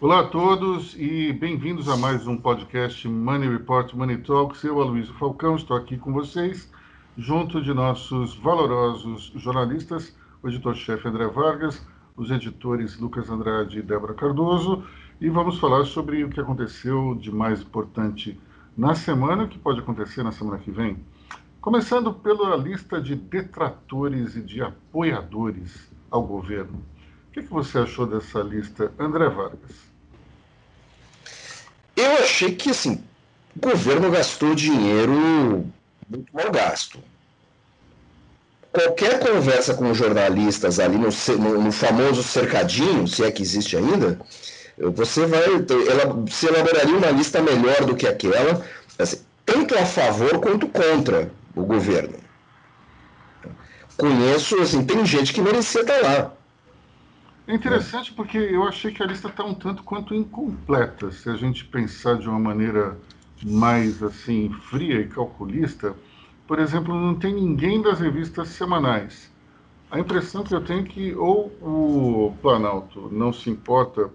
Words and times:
Olá 0.00 0.20
a 0.20 0.28
todos 0.28 0.94
e 0.96 1.32
bem-vindos 1.32 1.88
a 1.88 1.96
mais 1.96 2.24
um 2.24 2.36
podcast 2.36 3.08
Money 3.08 3.48
Report 3.48 3.92
Money 3.94 4.18
Talks. 4.18 4.62
Eu, 4.62 4.80
Aloysio 4.80 5.12
Falcão, 5.14 5.56
estou 5.56 5.76
aqui 5.76 5.98
com 5.98 6.12
vocês, 6.12 6.70
junto 7.16 7.60
de 7.60 7.74
nossos 7.74 8.36
valorosos 8.36 9.32
jornalistas, 9.34 10.16
o 10.40 10.46
editor-chefe 10.46 11.08
André 11.08 11.26
Vargas, 11.26 11.84
os 12.16 12.30
editores 12.30 12.96
Lucas 12.96 13.28
Andrade 13.28 13.80
e 13.80 13.82
Débora 13.82 14.14
Cardoso, 14.14 14.84
e 15.20 15.28
vamos 15.28 15.58
falar 15.58 15.84
sobre 15.84 16.22
o 16.22 16.30
que 16.30 16.38
aconteceu 16.38 17.16
de 17.16 17.32
mais 17.32 17.60
importante 17.60 18.40
na 18.76 18.94
semana, 18.94 19.42
o 19.42 19.48
que 19.48 19.58
pode 19.58 19.80
acontecer 19.80 20.22
na 20.22 20.30
semana 20.30 20.58
que 20.58 20.70
vem. 20.70 21.04
Começando 21.60 22.14
pela 22.14 22.54
lista 22.54 23.00
de 23.00 23.16
detratores 23.16 24.36
e 24.36 24.42
de 24.42 24.62
apoiadores 24.62 25.90
ao 26.08 26.22
governo. 26.22 26.84
O 27.28 27.32
que, 27.32 27.42
que 27.42 27.50
você 27.50 27.78
achou 27.78 28.06
dessa 28.06 28.40
lista, 28.40 28.92
André 28.96 29.28
Vargas? 29.28 29.87
Eu 31.98 32.12
achei 32.18 32.54
que 32.54 32.70
assim, 32.70 33.02
o 33.56 33.60
governo 33.60 34.08
gastou 34.08 34.54
dinheiro 34.54 35.66
muito 36.08 36.32
mal 36.32 36.48
gasto. 36.52 37.02
Qualquer 38.72 39.18
conversa 39.18 39.74
com 39.74 39.92
jornalistas 39.92 40.78
ali 40.78 40.96
no, 40.96 41.08
no, 41.58 41.72
famoso 41.72 42.22
cercadinho, 42.22 43.08
se 43.08 43.24
é 43.24 43.32
que 43.32 43.42
existe 43.42 43.76
ainda, 43.76 44.20
você 44.94 45.26
vai 45.26 45.42
ela 45.42 46.24
se 46.30 46.46
elaboraria 46.46 46.96
uma 46.96 47.10
lista 47.10 47.42
melhor 47.42 47.84
do 47.84 47.96
que 47.96 48.06
aquela, 48.06 48.64
assim, 48.96 49.18
tanto 49.44 49.76
a 49.76 49.84
favor 49.84 50.38
quanto 50.38 50.68
contra 50.68 51.28
o 51.56 51.64
governo. 51.64 52.14
Conheço, 53.96 54.60
assim, 54.60 54.84
tem 54.84 55.04
gente 55.04 55.32
que 55.32 55.40
merecia 55.40 55.80
estar 55.80 56.00
lá. 56.00 56.32
É 57.48 57.54
interessante 57.54 58.12
porque 58.12 58.36
eu 58.36 58.64
achei 58.64 58.92
que 58.92 59.02
a 59.02 59.06
lista 59.06 59.28
está 59.28 59.42
um 59.42 59.54
tanto 59.54 59.82
quanto 59.82 60.14
incompleta. 60.14 61.10
Se 61.10 61.30
a 61.30 61.34
gente 61.34 61.64
pensar 61.64 62.18
de 62.18 62.28
uma 62.28 62.38
maneira 62.38 62.94
mais 63.42 64.02
assim 64.02 64.52
fria 64.68 65.00
e 65.00 65.08
calculista, 65.08 65.96
por 66.46 66.58
exemplo, 66.58 66.94
não 66.94 67.14
tem 67.14 67.32
ninguém 67.32 67.80
das 67.80 68.00
revistas 68.00 68.48
semanais. 68.48 69.32
A 69.90 69.98
impressão 69.98 70.44
que 70.44 70.54
eu 70.54 70.62
tenho 70.62 70.80
é 70.80 70.82
que 70.82 71.14
ou 71.14 71.46
o 71.62 72.36
Planalto 72.42 73.08
não 73.10 73.32
se 73.32 73.48
importa 73.48 74.10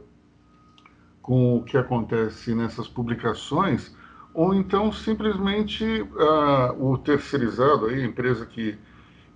com 1.20 1.58
o 1.58 1.64
que 1.64 1.76
acontece 1.76 2.54
nessas 2.54 2.88
publicações, 2.88 3.96
ou 4.32 4.54
então 4.54 4.92
simplesmente 4.92 5.84
uh, 5.84 6.86
o 6.92 7.00
terceirizado, 7.00 7.88
aí, 7.88 8.04
a 8.04 8.06
empresa 8.06 8.46
que 8.46 8.78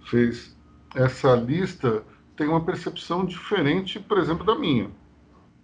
fez 0.05 0.55
essa 0.93 1.33
lista, 1.33 2.03
tem 2.37 2.47
uma 2.47 2.61
percepção 2.61 3.25
diferente, 3.25 3.99
por 3.99 4.19
exemplo, 4.19 4.45
da 4.45 4.55
minha. 4.55 4.89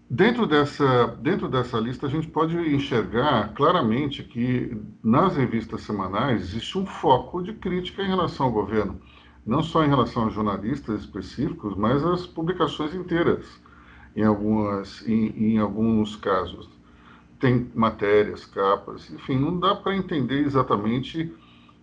Dentro 0.10 0.46
dessa, 0.46 1.08
dentro 1.22 1.48
dessa 1.48 1.80
lista, 1.80 2.08
a 2.08 2.10
gente 2.10 2.28
pode 2.28 2.58
enxergar 2.58 3.54
claramente 3.54 4.24
que 4.24 4.76
nas 5.04 5.38
revistas 5.38 5.82
semanais 5.82 6.42
existe 6.42 6.78
um 6.78 6.86
foco 6.86 7.42
de 7.42 7.54
crítica 7.54 8.04
em 8.04 8.08
relação 8.08 8.48
ao 8.48 8.52
governo, 8.52 9.00
não 9.46 9.64
só 9.64 9.84
em 9.84 9.88
relação 9.88 10.26
a 10.28 10.30
jornalistas 10.30 11.02
específicos, 11.02 11.76
mas 11.78 12.04
às 12.04 12.26
publicações 12.26 12.94
inteiras, 12.94 13.46
em, 14.16 14.24
algumas, 14.24 15.08
em, 15.08 15.54
em 15.54 15.58
alguns 15.60 16.16
casos. 16.16 16.70
Tem 17.40 17.70
matérias, 17.76 18.46
capas, 18.46 19.10
enfim, 19.12 19.38
não 19.38 19.60
dá 19.60 19.76
para 19.76 19.96
entender 19.96 20.40
exatamente 20.40 21.32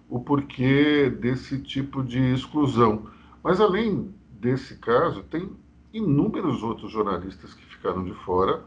o 0.09 0.19
porquê 0.21 1.11
desse 1.11 1.59
tipo 1.61 2.03
de 2.03 2.19
exclusão. 2.33 3.07
Mas 3.43 3.61
além 3.61 4.13
desse 4.41 4.77
caso, 4.77 5.23
tem 5.23 5.51
inúmeros 5.93 6.63
outros 6.63 6.91
jornalistas 6.91 7.53
que 7.53 7.65
ficaram 7.67 8.03
de 8.03 8.15
fora, 8.15 8.65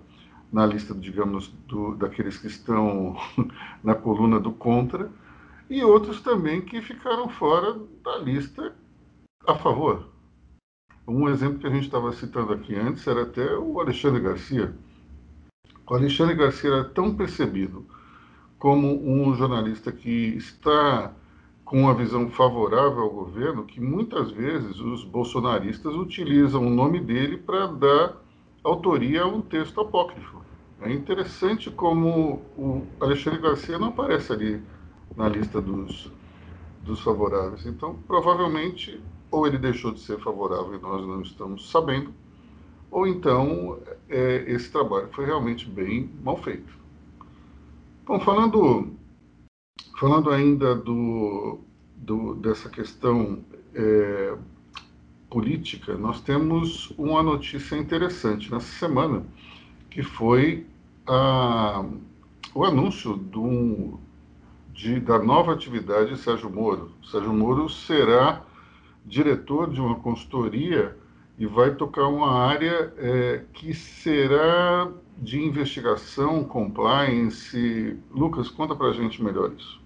na 0.51 0.65
lista, 0.67 0.93
digamos, 0.93 1.47
do, 1.67 1.95
daqueles 1.95 2.37
que 2.37 2.45
estão 2.45 3.17
na 3.83 3.95
coluna 3.95 4.39
do 4.39 4.51
contra, 4.51 5.09
e 5.67 5.83
outros 5.83 6.21
também 6.21 6.61
que 6.61 6.79
ficaram 6.81 7.27
fora 7.27 7.75
da 8.03 8.17
lista 8.19 8.75
a 9.47 9.55
favor. 9.55 10.09
Um 11.07 11.27
exemplo 11.27 11.59
que 11.59 11.67
a 11.67 11.71
gente 11.71 11.85
estava 11.85 12.13
citando 12.13 12.53
aqui 12.53 12.75
antes 12.75 13.07
era 13.07 13.23
até 13.23 13.57
o 13.57 13.79
Alexandre 13.79 14.21
Garcia. 14.21 14.75
O 15.89 15.95
Alexandre 15.95 16.35
Garcia 16.35 16.69
era 16.69 16.83
tão 16.83 17.15
percebido 17.15 17.85
como 18.59 19.03
um 19.03 19.33
jornalista 19.35 19.91
que 19.91 20.37
está 20.37 21.13
com 21.73 21.79
uma 21.79 21.95
visão 21.95 22.29
favorável 22.29 23.01
ao 23.01 23.09
governo 23.09 23.63
que 23.65 23.81
muitas 23.81 24.29
vezes 24.29 24.79
os 24.79 25.03
bolsonaristas 25.03 25.95
utilizam 25.95 26.67
o 26.67 26.69
nome 26.69 26.99
dele 26.99 27.35
para 27.35 27.65
dar 27.65 28.21
autoria 28.63 29.23
a 29.23 29.25
um 29.25 29.41
texto 29.41 29.81
apócrifo. 29.81 30.37
É 30.83 30.93
interessante 30.93 31.71
como 31.71 32.43
o 32.55 32.85
Alexandre 32.99 33.41
Garcia 33.41 33.79
não 33.79 33.87
aparece 33.87 34.31
ali 34.31 34.61
na 35.17 35.27
lista 35.27 35.59
dos, 35.59 36.11
dos 36.83 36.99
favoráveis. 36.99 37.65
Então, 37.65 37.95
provavelmente, 38.05 39.01
ou 39.31 39.47
ele 39.47 39.57
deixou 39.57 39.91
de 39.91 39.99
ser 39.99 40.19
favorável 40.19 40.75
e 40.75 40.79
nós 40.79 41.01
não 41.07 41.23
estamos 41.23 41.71
sabendo, 41.71 42.13
ou 42.91 43.07
então 43.07 43.79
é, 44.07 44.43
esse 44.45 44.71
trabalho 44.71 45.07
foi 45.11 45.25
realmente 45.25 45.67
bem 45.67 46.07
mal 46.23 46.37
feito. 46.37 46.71
Bom, 48.05 48.19
falando 48.19 48.93
Falando 49.99 50.31
ainda 50.31 50.75
do, 50.75 51.59
do 51.95 52.35
dessa 52.35 52.67
questão 52.69 53.43
é, 53.75 54.35
política, 55.29 55.95
nós 55.95 56.19
temos 56.19 56.91
uma 56.97 57.21
notícia 57.21 57.75
interessante 57.75 58.51
nessa 58.51 58.71
semana, 58.79 59.23
que 59.89 60.01
foi 60.01 60.65
a, 61.07 61.85
o 62.55 62.65
anúncio 62.65 63.15
do, 63.15 63.99
de, 64.73 64.99
da 64.99 65.19
nova 65.19 65.53
atividade 65.53 66.09
de 66.11 66.17
Sérgio 66.17 66.49
Moro. 66.49 66.91
Sérgio 67.03 67.31
Moro 67.31 67.69
será 67.69 68.43
diretor 69.05 69.69
de 69.69 69.79
uma 69.79 69.95
consultoria 69.99 70.97
e 71.37 71.45
vai 71.45 71.75
tocar 71.75 72.07
uma 72.07 72.31
área 72.31 72.93
é, 72.97 73.43
que 73.53 73.73
será 73.73 74.91
de 75.17 75.39
investigação, 75.39 76.43
compliance. 76.43 77.97
Lucas, 78.11 78.49
conta 78.49 78.75
para 78.75 78.87
a 78.87 78.93
gente 78.93 79.23
melhor 79.23 79.51
isso. 79.57 79.82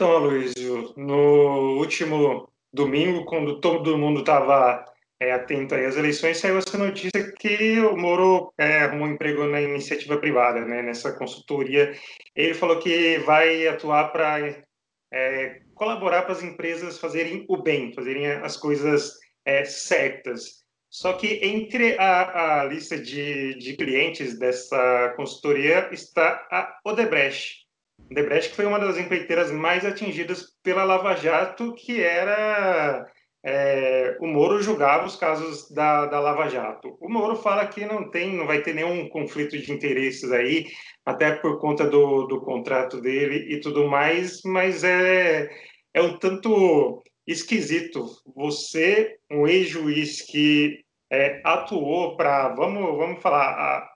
Então, 0.00 0.12
Aloysio, 0.12 0.94
no 0.96 1.76
último 1.76 2.48
domingo, 2.72 3.26
quando 3.26 3.60
todo 3.60 3.98
mundo 3.98 4.20
estava 4.20 4.82
é, 5.20 5.30
atento 5.30 5.74
às 5.74 5.94
eleições, 5.94 6.38
saiu 6.38 6.56
essa 6.56 6.78
notícia 6.78 7.30
que 7.32 7.78
o 7.80 7.98
Moro 7.98 8.50
é, 8.56 8.78
arrumou 8.78 9.08
um 9.08 9.12
emprego 9.12 9.44
na 9.44 9.60
iniciativa 9.60 10.16
privada, 10.16 10.64
né, 10.64 10.80
nessa 10.80 11.12
consultoria. 11.12 11.94
Ele 12.34 12.54
falou 12.54 12.78
que 12.78 13.18
vai 13.18 13.68
atuar 13.68 14.10
para 14.10 14.64
é, 15.12 15.60
colaborar 15.74 16.22
para 16.22 16.32
as 16.32 16.42
empresas 16.42 16.98
fazerem 16.98 17.44
o 17.46 17.58
bem, 17.58 17.92
fazerem 17.92 18.26
as 18.26 18.56
coisas 18.56 19.18
é, 19.44 19.66
certas. 19.66 20.64
Só 20.88 21.12
que 21.12 21.40
entre 21.42 21.94
a, 21.98 22.62
a 22.62 22.64
lista 22.64 22.96
de, 22.96 23.54
de 23.58 23.76
clientes 23.76 24.38
dessa 24.38 25.12
consultoria 25.14 25.90
está 25.92 26.48
a 26.50 26.80
Odebrecht, 26.86 27.68
Debrecht 28.10 28.54
foi 28.54 28.66
uma 28.66 28.78
das 28.78 28.98
empreiteiras 28.98 29.52
mais 29.52 29.84
atingidas 29.84 30.44
pela 30.62 30.84
Lava 30.84 31.14
Jato, 31.14 31.74
que 31.74 32.02
era 32.02 33.06
é, 33.42 34.16
o 34.20 34.26
Moro 34.26 34.60
julgava 34.62 35.06
os 35.06 35.16
casos 35.16 35.70
da, 35.70 36.06
da 36.06 36.20
Lava 36.20 36.48
Jato. 36.48 36.96
O 37.00 37.08
Moro 37.08 37.36
fala 37.36 37.66
que 37.66 37.86
não 37.86 38.10
tem, 38.10 38.34
não 38.34 38.46
vai 38.46 38.62
ter 38.62 38.74
nenhum 38.74 39.08
conflito 39.08 39.56
de 39.56 39.72
interesses 39.72 40.30
aí, 40.30 40.66
até 41.06 41.32
por 41.36 41.58
conta 41.58 41.86
do, 41.86 42.26
do 42.26 42.40
contrato 42.40 43.00
dele 43.00 43.54
e 43.54 43.60
tudo 43.60 43.88
mais, 43.88 44.42
mas 44.44 44.84
é, 44.84 45.48
é 45.94 46.02
um 46.02 46.18
tanto 46.18 47.02
esquisito. 47.26 48.04
Você, 48.36 49.16
um 49.30 49.46
ex-juiz 49.46 50.20
que 50.22 50.80
é, 51.10 51.40
atuou 51.44 52.16
para, 52.16 52.54
vamos, 52.54 52.96
vamos 52.96 53.22
falar, 53.22 53.52
a, 53.52 53.89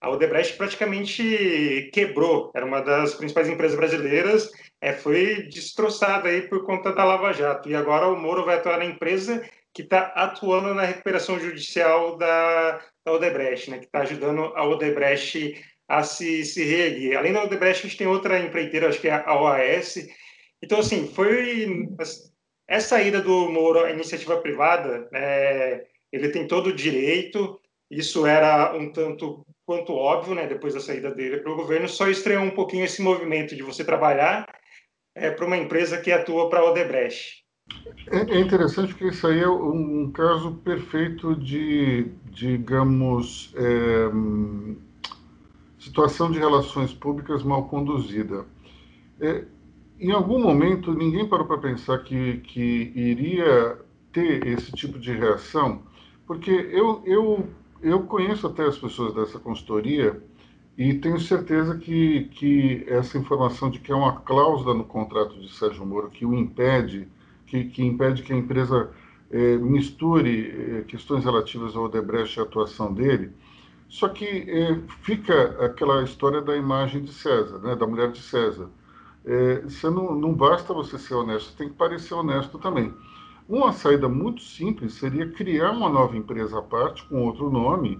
a 0.00 0.10
Odebrecht 0.10 0.56
praticamente 0.56 1.90
quebrou, 1.92 2.52
era 2.54 2.64
uma 2.64 2.80
das 2.80 3.14
principais 3.14 3.48
empresas 3.48 3.76
brasileiras, 3.76 4.50
é, 4.80 4.92
foi 4.92 5.48
destroçada 5.48 6.28
aí 6.28 6.42
por 6.42 6.64
conta 6.64 6.92
da 6.92 7.04
Lava 7.04 7.32
Jato. 7.32 7.68
E 7.68 7.74
agora 7.74 8.06
o 8.06 8.16
Moro 8.16 8.44
vai 8.44 8.56
atuar 8.56 8.78
na 8.78 8.84
empresa 8.84 9.42
que 9.74 9.82
está 9.82 10.06
atuando 10.14 10.74
na 10.74 10.82
recuperação 10.82 11.38
judicial 11.38 12.16
da, 12.16 12.80
da 13.04 13.12
Odebrecht, 13.12 13.70
né, 13.70 13.78
que 13.78 13.86
está 13.86 14.00
ajudando 14.00 14.52
a 14.54 14.64
Odebrecht 14.64 15.64
a 15.88 16.02
se, 16.02 16.44
se 16.44 16.64
reerguer. 16.64 17.16
Além 17.16 17.32
da 17.32 17.42
Odebrecht, 17.42 17.84
a 17.84 17.88
gente 17.88 17.98
tem 17.98 18.06
outra 18.06 18.38
empreiteira, 18.38 18.88
acho 18.88 19.00
que 19.00 19.08
é 19.08 19.22
a 19.24 19.34
OAS. 19.40 19.96
Então, 20.62 20.78
assim, 20.80 21.08
foi 21.08 21.88
essa 22.68 23.00
ida 23.02 23.20
do 23.20 23.48
Moro 23.50 23.80
à 23.80 23.90
iniciativa 23.90 24.40
privada, 24.40 25.08
é, 25.12 25.86
ele 26.12 26.28
tem 26.28 26.46
todo 26.46 26.68
o 26.68 26.74
direito, 26.74 27.58
isso 27.90 28.26
era 28.26 28.76
um 28.76 28.92
tanto 28.92 29.46
quanto 29.68 29.92
óbvio, 29.92 30.34
né, 30.34 30.46
depois 30.46 30.72
da 30.72 30.80
saída 30.80 31.14
dele 31.14 31.36
para 31.36 31.52
o 31.52 31.56
governo, 31.56 31.86
só 31.86 32.08
estreou 32.08 32.42
um 32.42 32.50
pouquinho 32.50 32.86
esse 32.86 33.02
movimento 33.02 33.54
de 33.54 33.62
você 33.62 33.84
trabalhar 33.84 34.46
é, 35.14 35.30
para 35.30 35.44
uma 35.44 35.58
empresa 35.58 36.00
que 36.00 36.10
atua 36.10 36.48
para 36.48 36.60
a 36.60 36.70
Odebrecht. 36.70 37.44
É, 38.10 38.16
é 38.34 38.40
interessante 38.40 38.94
porque 38.94 39.08
isso 39.08 39.26
aí 39.26 39.40
é 39.40 39.48
um 39.48 40.10
caso 40.10 40.52
perfeito 40.64 41.36
de, 41.36 42.06
digamos, 42.30 43.52
é, 43.56 44.10
situação 45.78 46.30
de 46.30 46.38
relações 46.38 46.94
públicas 46.94 47.42
mal 47.42 47.68
conduzida. 47.68 48.46
É, 49.20 49.44
em 50.00 50.12
algum 50.12 50.38
momento, 50.38 50.94
ninguém 50.94 51.28
parou 51.28 51.46
para 51.46 51.58
pensar 51.58 51.98
que, 51.98 52.38
que 52.38 52.90
iria 52.96 53.76
ter 54.14 54.46
esse 54.46 54.72
tipo 54.72 54.98
de 54.98 55.12
reação, 55.12 55.82
porque 56.26 56.50
eu, 56.50 57.02
eu, 57.04 57.46
eu 57.82 58.02
conheço 58.02 58.46
até 58.46 58.64
as 58.64 58.78
pessoas 58.78 59.14
dessa 59.14 59.38
consultoria 59.38 60.22
e 60.76 60.94
tenho 60.94 61.18
certeza 61.20 61.76
que, 61.76 62.24
que 62.32 62.84
essa 62.86 63.18
informação 63.18 63.70
de 63.70 63.78
que 63.78 63.92
há 63.92 63.96
uma 63.96 64.20
cláusula 64.20 64.74
no 64.74 64.84
contrato 64.84 65.38
de 65.40 65.52
Sérgio 65.52 65.84
Moro 65.84 66.08
que 66.10 66.24
o 66.24 66.34
impede, 66.34 67.08
que, 67.46 67.64
que 67.64 67.84
impede 67.84 68.22
que 68.22 68.32
a 68.32 68.36
empresa 68.36 68.90
é, 69.30 69.56
misture 69.56 70.78
é, 70.78 70.82
questões 70.82 71.24
relativas 71.24 71.74
ao 71.76 71.84
Odebrecht 71.84 72.36
e 72.36 72.40
a 72.40 72.44
atuação 72.44 72.92
dele, 72.92 73.32
só 73.88 74.08
que 74.08 74.24
é, 74.24 74.78
fica 75.02 75.64
aquela 75.64 76.02
história 76.02 76.42
da 76.42 76.56
imagem 76.56 77.02
de 77.02 77.12
César, 77.12 77.58
né, 77.58 77.74
da 77.74 77.86
mulher 77.86 78.12
de 78.12 78.20
César. 78.20 78.68
É, 79.24 79.62
você 79.62 79.90
não, 79.90 80.14
não 80.14 80.32
basta 80.32 80.72
você 80.72 80.98
ser 80.98 81.14
honesto, 81.14 81.56
tem 81.56 81.68
que 81.68 81.74
parecer 81.74 82.14
honesto 82.14 82.58
também. 82.58 82.94
Uma 83.48 83.72
saída 83.72 84.10
muito 84.10 84.42
simples 84.42 84.92
seria 84.92 85.26
criar 85.26 85.70
uma 85.70 85.88
nova 85.88 86.14
empresa 86.14 86.58
à 86.58 86.62
parte, 86.62 87.02
com 87.04 87.24
outro 87.24 87.48
nome, 87.48 87.98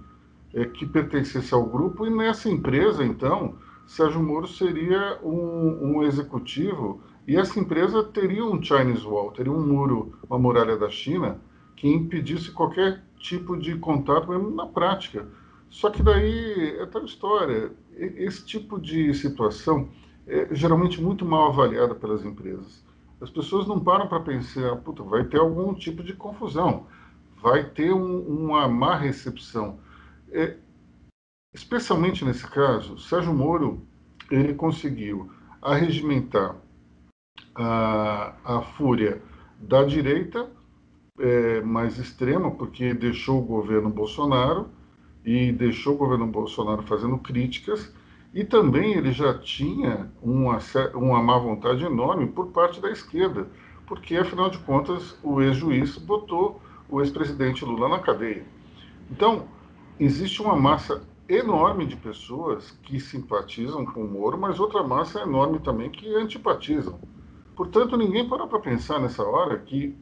é, 0.52 0.66
que 0.66 0.84
pertencesse 0.84 1.54
ao 1.54 1.64
grupo, 1.64 2.06
e 2.06 2.10
nessa 2.10 2.50
empresa, 2.50 3.02
então, 3.02 3.56
Sérgio 3.86 4.22
Moro 4.22 4.46
seria 4.46 5.18
um, 5.22 5.96
um, 5.96 6.02
executivo, 6.02 7.00
e 7.26 7.34
essa 7.34 7.58
empresa 7.58 8.04
teria 8.04 8.44
um 8.44 8.62
Chinese 8.62 9.06
Wall, 9.06 9.32
teria 9.32 9.50
um 9.50 9.66
muro, 9.66 10.18
uma 10.28 10.38
muralha 10.38 10.76
da 10.76 10.90
China, 10.90 11.40
que 11.74 11.88
impedisse 11.88 12.50
qualquer 12.50 13.02
tipo 13.16 13.56
de 13.56 13.74
contato, 13.76 14.28
mesmo 14.28 14.50
na 14.50 14.66
prática. 14.66 15.26
Só 15.70 15.88
que 15.88 16.02
daí 16.02 16.76
é 16.78 16.84
tal 16.84 17.06
história. 17.06 17.72
Esse 17.96 18.44
tipo 18.44 18.78
de 18.78 19.14
situação 19.14 19.88
é 20.26 20.54
geralmente 20.54 21.00
muito 21.00 21.24
mal 21.24 21.48
avaliada 21.48 21.94
pelas 21.94 22.22
empresas. 22.22 22.84
As 23.20 23.30
pessoas 23.30 23.66
não 23.66 23.80
param 23.80 24.06
para 24.06 24.20
pensar, 24.20 24.76
puta, 24.76 25.02
vai 25.02 25.24
ter 25.24 25.38
algum 25.38 25.74
tipo 25.74 26.02
de 26.02 26.12
confusão, 26.12 26.86
vai 27.42 27.64
ter 27.64 27.92
um, 27.92 28.20
uma 28.20 28.68
má 28.68 28.96
recepção. 28.96 29.80
É, 30.30 30.56
especialmente 31.52 32.24
nesse 32.24 32.46
caso, 32.46 32.98
Sérgio 32.98 33.34
Moro 33.34 33.82
ele 34.30 34.54
conseguiu 34.54 35.32
arregimentar 35.60 36.56
a, 37.54 38.34
a 38.44 38.62
fúria 38.62 39.20
da 39.58 39.82
direita 39.82 40.48
é, 41.18 41.60
mais 41.62 41.98
extrema, 41.98 42.50
porque 42.50 42.94
deixou 42.94 43.40
o 43.40 43.46
governo 43.46 43.90
Bolsonaro 43.90 44.68
e 45.24 45.50
deixou 45.50 45.94
o 45.94 45.98
governo 45.98 46.26
Bolsonaro 46.26 46.82
fazendo 46.82 47.18
críticas, 47.18 47.92
e 48.32 48.44
também 48.44 48.94
ele 48.94 49.12
já 49.12 49.38
tinha 49.38 50.10
uma, 50.22 50.58
uma 50.94 51.22
má 51.22 51.38
vontade 51.38 51.84
enorme 51.84 52.26
por 52.26 52.48
parte 52.48 52.80
da 52.80 52.90
esquerda, 52.90 53.48
porque, 53.86 54.16
afinal 54.16 54.50
de 54.50 54.58
contas, 54.58 55.18
o 55.22 55.40
ex-juiz 55.40 55.96
botou 55.96 56.60
o 56.88 57.00
ex-presidente 57.00 57.64
Lula 57.64 57.88
na 57.88 57.98
cadeia. 57.98 58.44
Então, 59.10 59.46
existe 59.98 60.42
uma 60.42 60.54
massa 60.54 61.02
enorme 61.28 61.86
de 61.86 61.96
pessoas 61.96 62.70
que 62.82 63.00
simpatizam 63.00 63.84
com 63.84 64.04
o 64.04 64.10
Moro, 64.10 64.38
mas 64.38 64.58
outra 64.58 64.82
massa 64.82 65.20
enorme 65.20 65.58
também 65.58 65.90
que 65.90 66.14
antipatizam. 66.14 66.98
Portanto, 67.56 67.96
ninguém 67.96 68.28
parou 68.28 68.46
para 68.46 68.60
pensar 68.60 69.00
nessa 69.00 69.22
hora 69.22 69.58
que 69.58 69.96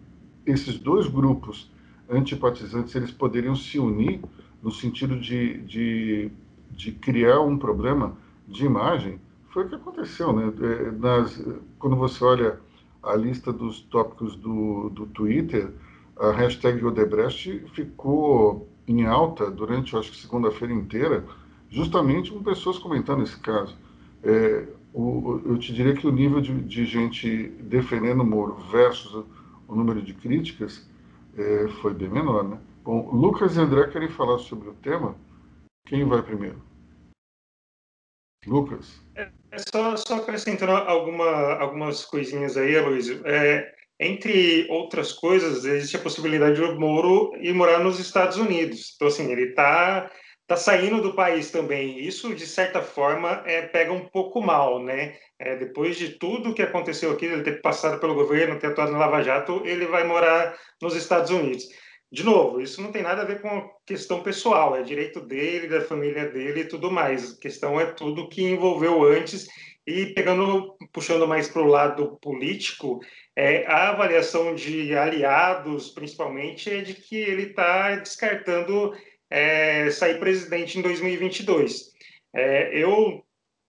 esses 0.44 0.78
dois 0.78 1.08
grupos 1.08 1.70
antipatizantes 2.08 2.94
eles 2.94 3.11
poderiam 3.11 3.56
se 3.56 3.78
unir 3.78 4.20
no 4.62 4.70
sentido 4.70 5.19
de, 5.19 5.58
de, 5.62 6.31
de 6.76 6.93
criar 6.93 7.40
um 7.40 7.58
problema 7.58 8.17
de 8.46 8.64
imagem, 8.64 9.19
foi 9.49 9.64
o 9.64 9.69
que 9.69 9.75
aconteceu. 9.75 10.32
Né? 10.32 10.52
É, 10.61 10.90
nas, 10.93 11.43
quando 11.78 11.96
você 11.96 12.23
olha 12.23 12.61
a 13.02 13.17
lista 13.17 13.52
dos 13.52 13.81
tópicos 13.81 14.37
do, 14.37 14.90
do 14.90 15.06
Twitter, 15.06 15.73
a 16.19 16.31
hashtag 16.31 16.84
Odebrecht 16.84 17.64
ficou 17.75 18.69
em 18.87 19.05
alta 19.06 19.50
durante, 19.50 19.96
acho 19.96 20.12
que 20.12 20.19
segunda-feira 20.19 20.73
inteira, 20.73 21.25
justamente 21.69 22.32
com 22.32 22.43
pessoas 22.43 22.78
comentando 22.78 23.23
esse 23.23 23.38
caso. 23.38 23.76
É, 24.23 24.67
o, 24.93 25.40
eu 25.44 25.58
te 25.58 25.73
diria 25.73 25.94
que 25.94 26.06
o 26.06 26.12
nível 26.12 26.40
de, 26.40 26.52
de 26.62 26.84
gente 26.84 27.49
defendendo 27.61 28.20
o 28.20 28.26
Moro 28.26 28.56
versus 28.70 29.25
o, 29.69 29.75
número 29.75 30.00
de 30.00 30.14
críticas 30.14 30.88
é, 31.37 31.69
foi 31.82 31.93
bem 31.93 32.08
menor, 32.08 32.44
né? 32.44 32.58
Bom, 32.84 33.11
Lucas 33.12 33.56
e 33.56 33.61
André 33.61 33.88
querem 33.88 34.08
falar 34.08 34.38
sobre 34.38 34.69
o 34.69 34.73
tema. 34.75 35.14
Quem 35.86 36.04
vai 36.04 36.22
primeiro? 36.22 36.60
Lucas. 38.46 39.00
É, 39.14 39.30
só, 39.72 39.96
só 39.96 40.16
acrescentando 40.16 40.72
alguma, 40.72 41.54
algumas 41.54 42.04
coisinhas 42.04 42.56
aí, 42.56 42.76
Aloysio. 42.76 43.22
É, 43.24 43.72
entre 43.98 44.66
outras 44.68 45.12
coisas, 45.12 45.64
existe 45.64 45.96
a 45.96 46.00
possibilidade 46.00 46.56
de 46.56 46.78
Moro 46.78 47.32
ir 47.36 47.54
morar 47.54 47.78
nos 47.78 47.98
Estados 47.98 48.36
Unidos. 48.36 48.92
Então, 48.94 49.08
assim, 49.08 49.30
ele 49.30 49.50
está 49.50 50.10
tá 50.46 50.56
saindo 50.56 51.00
do 51.00 51.14
país 51.14 51.50
também. 51.50 51.98
Isso, 51.98 52.34
de 52.34 52.46
certa 52.46 52.82
forma, 52.82 53.42
é, 53.46 53.62
pega 53.62 53.92
um 53.92 54.06
pouco 54.08 54.40
mal, 54.40 54.82
né? 54.82 55.16
É, 55.38 55.56
depois 55.56 55.96
de 55.96 56.10
tudo 56.18 56.54
que 56.54 56.62
aconteceu 56.62 57.10
aqui, 57.12 57.26
ele 57.26 57.42
ter 57.42 57.60
passado 57.62 57.98
pelo 58.00 58.14
governo, 58.14 58.58
ter 58.58 58.68
atuado 58.68 58.92
no 58.92 58.98
Lava 58.98 59.22
Jato, 59.22 59.62
ele 59.64 59.86
vai 59.86 60.04
morar 60.04 60.56
nos 60.80 60.94
Estados 60.94 61.30
Unidos. 61.30 61.64
De 62.10 62.24
novo, 62.24 62.60
isso 62.60 62.80
não 62.80 62.92
tem 62.92 63.02
nada 63.02 63.22
a 63.22 63.24
ver 63.24 63.40
com 63.42 63.68
questão 63.84 64.22
pessoal, 64.22 64.76
é 64.76 64.82
direito 64.82 65.20
dele, 65.20 65.66
da 65.66 65.80
família 65.80 66.28
dele 66.28 66.60
e 66.60 66.68
tudo 66.68 66.90
mais. 66.90 67.32
A 67.32 67.40
questão 67.40 67.80
é 67.80 67.86
tudo 67.86 68.28
que 68.28 68.42
envolveu 68.42 69.02
antes 69.02 69.48
e 69.86 70.06
pegando, 70.06 70.76
puxando 70.92 71.26
mais 71.26 71.48
para 71.48 71.62
o 71.62 71.66
lado 71.66 72.18
político, 72.20 73.00
é, 73.34 73.66
a 73.66 73.90
avaliação 73.90 74.54
de 74.54 74.96
aliados, 74.96 75.90
principalmente, 75.90 76.70
é 76.70 76.80
de 76.80 76.94
que 76.94 77.16
ele 77.16 77.50
está 77.50 77.96
descartando 77.96 78.92
é, 79.28 79.90
sair 79.90 80.18
presidente 80.18 80.78
em 80.78 80.82
2022. 80.82 81.92
É, 82.34 82.76
eu 82.76 83.24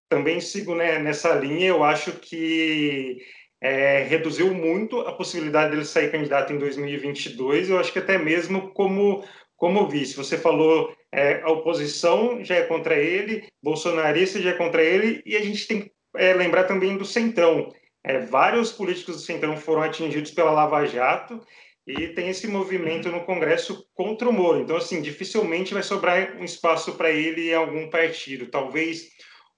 também 0.10 0.40
sigo 0.40 0.74
né, 0.74 1.00
nessa 1.00 1.36
linha, 1.36 1.68
eu 1.68 1.84
acho 1.84 2.14
que 2.14 3.18
é, 3.62 4.04
reduziu 4.04 4.54
muito 4.54 5.00
a 5.02 5.14
possibilidade 5.14 5.72
dele 5.72 5.86
sair 5.86 6.12
candidato 6.12 6.54
em 6.54 6.58
2022. 6.58 7.70
Eu 7.70 7.80
acho 7.80 7.92
que 7.92 8.00
até 8.00 8.18
mesmo 8.18 8.72
como 8.72 9.24
como 9.58 9.88
vice. 9.88 10.16
Você 10.16 10.38
falou 10.38 10.96
é, 11.12 11.42
a 11.42 11.50
oposição 11.50 12.44
já 12.44 12.56
é 12.56 12.64
contra 12.64 12.96
ele, 12.96 13.48
bolsonarista 13.62 14.42
já 14.42 14.52
é 14.52 14.54
contra 14.54 14.84
ele, 14.84 15.22
e 15.26 15.36
a 15.36 15.42
gente 15.42 15.68
tem 15.68 15.82
que 15.82 15.92
é, 16.16 16.34
lembrar 16.34 16.66
também 16.66 16.96
do 16.96 17.04
Centrão. 17.04 17.74
É, 18.04 18.20
vários 18.20 18.72
políticos 18.72 19.16
do 19.16 19.22
Centrão 19.22 19.58
foram 19.58 19.82
atingidos 19.82 20.32
pela 20.32 20.52
Lava 20.52 20.86
Jato 20.86 21.42
e 21.86 22.10
tem 22.10 22.30
esse 22.30 22.48
movimento 22.48 23.10
no 23.10 23.26
Congresso 23.26 23.86
contra 23.94 24.30
o 24.30 24.34
Moro. 24.34 24.60
Então, 24.60 24.78
assim, 24.78 25.02
dificilmente 25.02 25.74
vai 25.74 25.84
sobrar 25.84 26.38
um 26.38 26.44
espaço 26.44 26.96
para 26.96 27.10
ele 27.10 27.50
em 27.50 27.54
algum 27.54 27.90
partido. 27.90 28.48
Talvez 28.48 29.08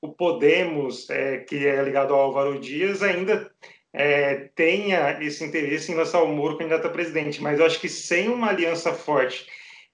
o 0.01 0.13
Podemos, 0.13 1.09
é, 1.09 1.39
que 1.39 1.67
é 1.67 1.81
ligado 1.83 2.13
ao 2.13 2.21
Álvaro 2.21 2.59
Dias, 2.59 3.03
ainda 3.03 3.51
é, 3.93 4.49
tenha 4.55 5.21
esse 5.21 5.43
interesse 5.43 5.91
em 5.91 5.95
lançar 5.95 6.21
o 6.21 6.27
Moro 6.27 6.57
candidato 6.57 6.87
a 6.87 6.91
presidente, 6.91 7.41
mas 7.41 7.59
eu 7.59 7.65
acho 7.65 7.79
que 7.79 7.89
sem 7.89 8.29
uma 8.29 8.49
aliança 8.49 8.93
forte, 8.93 9.47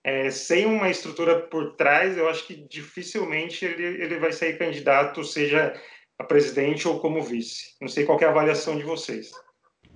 é, 0.03 0.29
sem 0.29 0.65
uma 0.65 0.89
estrutura 0.89 1.39
por 1.39 1.75
trás, 1.75 2.17
eu 2.17 2.29
acho 2.29 2.45
que 2.45 2.55
dificilmente 2.69 3.65
ele, 3.65 4.03
ele 4.03 4.19
vai 4.19 4.31
sair 4.31 4.57
candidato, 4.57 5.23
seja 5.23 5.73
a 6.19 6.23
presidente 6.23 6.87
ou 6.87 6.99
como 6.99 7.23
vice. 7.23 7.75
Não 7.81 7.87
sei 7.87 8.05
qual 8.05 8.19
é 8.19 8.25
a 8.25 8.29
avaliação 8.29 8.77
de 8.77 8.83
vocês. 8.83 9.31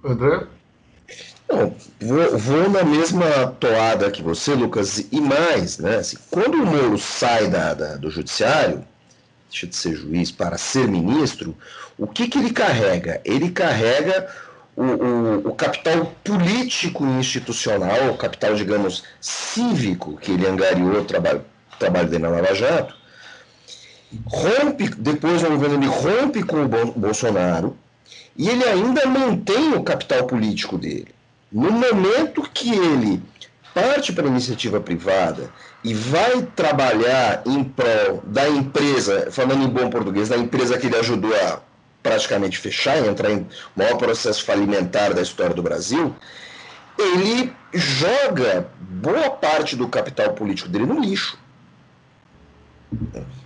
André? 0.04 0.48
Não, 1.48 1.76
vou, 2.00 2.38
vou, 2.38 2.70
na 2.70 2.84
mesma 2.84 3.48
toada 3.60 4.12
que 4.12 4.22
você, 4.22 4.54
Lucas, 4.54 5.00
e 5.12 5.20
mais, 5.20 5.80
né? 5.80 5.98
Assim, 5.98 6.18
quando 6.30 6.56
o 6.56 6.66
Moro 6.66 6.98
sai 6.98 7.48
da, 7.48 7.74
da, 7.74 7.96
do 7.96 8.10
judiciário, 8.10 8.86
deixa 9.50 9.68
de 9.68 9.76
ser 9.76 9.96
juiz 9.96 10.32
para 10.32 10.58
ser 10.58 10.88
ministro, 10.88 11.58
o 11.98 12.08
que, 12.08 12.28
que 12.28 12.38
ele 12.38 12.52
carrega? 12.52 13.20
Ele 13.26 13.50
carrega 13.50 14.30
o, 14.76 14.84
o, 14.84 15.48
o, 15.50 15.56
capital 15.56 16.14
político 16.24 17.06
e 17.06 17.20
institucional, 17.20 18.12
o 18.12 18.18
capital, 18.18 18.56
digamos, 18.56 19.04
cívico 19.20 20.16
que 20.18 20.32
ele 20.32 20.48
angariou 20.48 21.02
o 21.02 21.06
trabalho, 21.06 21.44
trabalho 21.78 22.08
dele 22.08 22.24
na 22.24 22.30
Lava 22.30 22.54
Jato, 22.54 22.96
rompe, 24.26 24.90
depois 24.90 25.42
do 25.42 25.50
governo, 25.50 25.76
ele 25.76 25.88
rompe 25.88 26.44
com 26.44 26.64
o 26.64 26.68
Bolsonaro 26.68 27.76
e 28.38 28.48
ele 28.48 28.64
ainda 28.64 29.06
mantém 29.06 29.74
o 29.74 29.84
capital 29.84 30.26
político 30.26 30.78
dele. 30.78 31.10
No 31.52 31.72
momento 31.72 32.44
que 32.54 32.72
ele 32.72 33.22
parte 33.74 34.12
para 34.14 34.26
a 34.26 34.30
iniciativa 34.30 34.80
privada 34.80 35.52
e 35.84 35.94
vai 35.94 36.42
trabalhar 36.56 37.44
em 37.46 37.64
prol 37.64 38.24
da 38.26 38.48
empresa, 38.50 39.30
falando 39.32 39.64
em 39.64 39.70
bom 39.70 39.90
português, 39.90 40.30
da 40.30 40.38
empresa 40.38 40.78
que 40.78 40.88
ele 40.88 40.98
ajudou 40.98 41.34
a 41.36 41.62
praticamente 42.02 42.58
fechar 42.58 42.98
e 42.98 43.08
entrar 43.08 43.32
em 43.32 43.46
maior 43.76 43.98
processo 43.98 44.44
falimentar 44.44 45.14
da 45.14 45.22
história 45.22 45.54
do 45.54 45.62
Brasil, 45.62 46.16
ele 46.98 47.54
joga 47.74 48.68
boa 48.80 49.30
parte 49.30 49.76
do 49.76 49.88
capital 49.88 50.34
político 50.34 50.70
dele 50.70 50.86
no 50.86 51.00
lixo. 51.00 51.38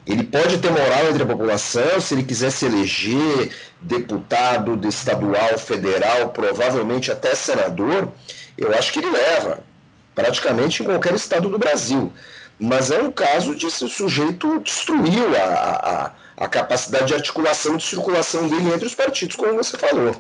Ele 0.06 0.24
pode 0.24 0.58
ter 0.60 0.70
moral 0.70 1.10
entre 1.10 1.24
a 1.24 1.26
população, 1.26 2.00
se 2.00 2.14
ele 2.14 2.24
quiser 2.24 2.52
se 2.52 2.66
eleger 2.66 3.52
deputado 3.82 4.78
de 4.78 4.88
estadual, 4.88 5.58
federal, 5.58 6.30
provavelmente 6.30 7.12
até 7.12 7.36
senador, 7.36 8.10
eu 8.58 8.74
acho 8.74 8.94
que 8.94 9.00
ele 9.00 9.10
leva, 9.10 9.60
praticamente 10.16 10.82
em 10.82 10.86
qualquer 10.86 11.14
estado 11.14 11.50
do 11.50 11.58
Brasil. 11.58 12.12
Mas 12.60 12.92
é 12.92 13.02
um 13.02 13.12
caso 13.12 13.56
de 13.56 13.70
se 13.70 13.84
o 13.84 13.90
sujeito 13.90 14.60
destruiu 14.60 15.36
a, 15.36 16.12
a, 16.38 16.46
a 16.46 16.48
capacidade 16.48 17.08
de 17.08 17.16
articulação, 17.16 17.78
de 17.78 17.84
circulação 17.84 18.48
dele 18.48 18.74
entre 18.74 18.86
os 18.86 18.96
partidos, 18.96 19.36
como 19.36 19.56
você 19.56 19.78
falou. 19.78 20.16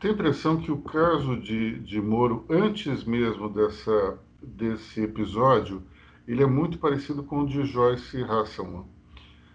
Tenho 0.00 0.12
a 0.12 0.16
impressão 0.16 0.60
que 0.60 0.70
o 0.70 0.78
caso 0.78 1.36
de, 1.36 1.78
de 1.80 2.00
Moro, 2.00 2.44
antes 2.50 3.04
mesmo 3.04 3.48
dessa, 3.48 4.18
desse 4.42 5.02
episódio, 5.02 5.82
ele 6.26 6.42
é 6.42 6.46
muito 6.46 6.78
parecido 6.78 7.22
com 7.22 7.40
o 7.40 7.46
de 7.46 7.64
Joyce 7.64 8.22
Hasselman. 8.22 8.84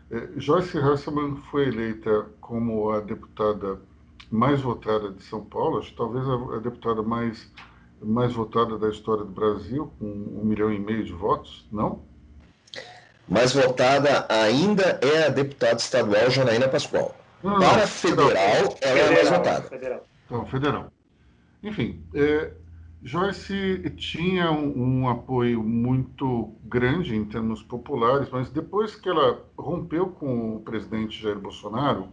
É, 0.09 0.27
Joyce 0.37 0.77
Hasselman 0.77 1.37
foi 1.51 1.67
eleita 1.67 2.27
como 2.41 2.89
a 2.89 2.99
deputada 2.99 3.79
mais 4.31 4.61
votada 4.61 5.11
de 5.11 5.23
São 5.23 5.43
Paulo, 5.43 5.79
acho 5.79 5.93
talvez 5.95 6.27
a, 6.27 6.55
a 6.55 6.59
deputada 6.59 7.01
mais, 7.01 7.51
mais 8.01 8.33
votada 8.33 8.77
da 8.77 8.89
história 8.89 9.23
do 9.23 9.31
Brasil, 9.31 9.91
com 9.99 10.05
um 10.05 10.45
milhão 10.45 10.71
e 10.71 10.79
meio 10.79 11.03
de 11.03 11.11
votos, 11.11 11.67
não? 11.71 12.01
Mais 13.27 13.53
votada 13.53 14.25
ainda 14.29 14.99
é 15.01 15.27
a 15.27 15.29
deputada 15.29 15.75
estadual 15.75 16.29
Janaína 16.31 16.67
Pascoal. 16.67 17.15
Não, 17.43 17.59
Para 17.59 17.87
federal, 17.87 18.31
federal, 18.31 18.77
ela 18.81 18.99
é 18.99 19.13
mais 19.13 19.29
votada. 19.29 19.61
Federal. 19.67 20.07
Então, 20.25 20.45
federal. 20.47 20.91
Enfim, 21.63 22.03
é, 22.13 22.51
Joyce 23.03 23.93
tinha 23.95 24.51
um, 24.51 25.01
um, 25.01 25.09
apoio 25.09 25.63
muito 25.63 26.53
grande 26.65 27.15
em 27.15 27.23
termos 27.23 27.63
populares, 27.63 28.29
mas 28.29 28.49
depois 28.49 28.95
que 28.95 29.07
ela 29.07 29.45
rompeu 29.57 30.07
com 30.07 30.57
o 30.57 30.59
presidente 30.61 31.21
Jair 31.21 31.39
Bolsonaro, 31.39 32.09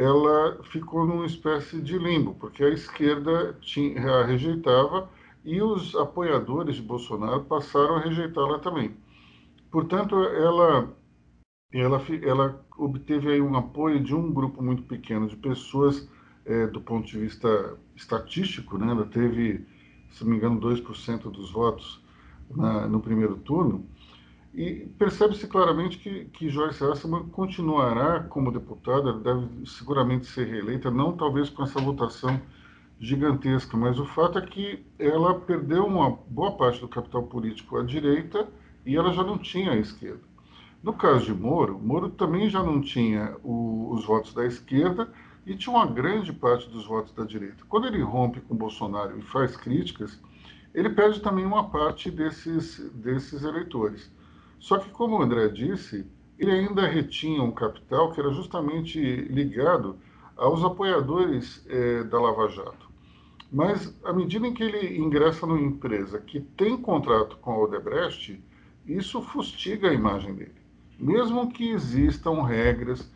ela 0.00 0.62
ficou 0.64 1.06
numa 1.06 1.26
espécie 1.26 1.80
de 1.80 1.98
limbo, 1.98 2.34
porque 2.34 2.64
a 2.64 2.70
esquerda 2.70 3.56
tinha, 3.60 4.00
a 4.00 4.24
rejeitava 4.24 5.08
e 5.44 5.60
os 5.60 5.94
apoiadores 5.94 6.76
de 6.76 6.82
Bolsonaro 6.82 7.44
passaram 7.44 7.96
a 7.96 8.00
rejeitá-la 8.00 8.58
também. 8.58 8.96
Portanto, 9.70 10.16
ela, 10.16 10.88
ela, 11.72 12.02
ela 12.22 12.66
obteve 12.78 13.32
aí 13.32 13.40
um 13.40 13.56
apoio 13.56 14.02
de 14.02 14.14
um 14.14 14.32
grupo 14.32 14.62
muito 14.62 14.82
pequeno 14.84 15.28
de 15.28 15.36
pessoas, 15.36 16.08
é, 16.46 16.66
do 16.66 16.80
ponto 16.80 17.06
de 17.06 17.18
vista 17.18 17.76
estatístico, 17.94 18.78
né? 18.78 18.90
ela 18.90 19.04
teve 19.04 19.66
se 20.12 20.24
não 20.24 20.30
me 20.30 20.36
engano, 20.36 20.60
2% 20.60 21.30
dos 21.30 21.50
votos 21.50 22.00
na, 22.50 22.86
no 22.88 23.00
primeiro 23.00 23.36
turno. 23.36 23.86
E 24.52 24.86
percebe-se 24.98 25.46
claramente 25.46 25.98
que, 25.98 26.24
que 26.26 26.48
Joyce 26.48 26.82
Hasselman 26.82 27.28
continuará 27.28 28.20
como 28.24 28.50
deputada, 28.50 29.12
deve 29.12 29.46
seguramente 29.64 30.26
ser 30.26 30.46
reeleita, 30.48 30.90
não 30.90 31.16
talvez 31.16 31.48
com 31.48 31.62
essa 31.62 31.80
votação 31.80 32.40
gigantesca, 32.98 33.76
mas 33.76 33.98
o 33.98 34.04
fato 34.04 34.38
é 34.38 34.42
que 34.42 34.84
ela 34.98 35.40
perdeu 35.40 35.86
uma 35.86 36.10
boa 36.28 36.52
parte 36.52 36.80
do 36.80 36.88
capital 36.88 37.22
político 37.22 37.78
à 37.78 37.82
direita 37.84 38.46
e 38.84 38.96
ela 38.96 39.12
já 39.12 39.22
não 39.22 39.38
tinha 39.38 39.72
a 39.72 39.76
esquerda. 39.76 40.20
No 40.82 40.92
caso 40.92 41.26
de 41.26 41.34
Moro, 41.34 41.78
Moro 41.78 42.10
também 42.10 42.50
já 42.50 42.62
não 42.62 42.80
tinha 42.80 43.36
o, 43.44 43.92
os 43.92 44.04
votos 44.04 44.34
da 44.34 44.44
esquerda 44.46 45.10
e 45.46 45.54
tinha 45.54 45.74
uma 45.74 45.86
grande 45.86 46.32
parte 46.32 46.68
dos 46.68 46.86
votos 46.86 47.12
da 47.12 47.24
direita. 47.24 47.64
Quando 47.68 47.86
ele 47.86 48.02
rompe 48.02 48.40
com 48.40 48.54
Bolsonaro 48.54 49.18
e 49.18 49.22
faz 49.22 49.56
críticas, 49.56 50.20
ele 50.74 50.90
perde 50.90 51.20
também 51.20 51.44
uma 51.44 51.70
parte 51.70 52.10
desses, 52.10 52.78
desses 52.94 53.42
eleitores. 53.42 54.10
Só 54.60 54.78
que, 54.78 54.90
como 54.90 55.18
o 55.18 55.22
André 55.22 55.48
disse, 55.48 56.06
ele 56.38 56.52
ainda 56.52 56.86
retinha 56.86 57.42
um 57.42 57.50
capital 57.50 58.12
que 58.12 58.20
era 58.20 58.30
justamente 58.30 59.00
ligado 59.00 59.96
aos 60.36 60.62
apoiadores 60.62 61.66
eh, 61.68 62.04
da 62.04 62.20
Lava 62.20 62.48
Jato. 62.48 62.90
Mas, 63.52 63.94
à 64.04 64.12
medida 64.12 64.46
em 64.46 64.54
que 64.54 64.62
ele 64.62 64.98
ingressa 64.98 65.46
numa 65.46 65.60
empresa 65.60 66.20
que 66.20 66.40
tem 66.40 66.76
contrato 66.76 67.36
com 67.38 67.52
a 67.52 67.58
Odebrecht, 67.58 68.42
isso 68.86 69.20
fustiga 69.20 69.90
a 69.90 69.94
imagem 69.94 70.34
dele. 70.34 70.54
Mesmo 70.98 71.50
que 71.50 71.70
existam 71.70 72.42
regras 72.42 73.10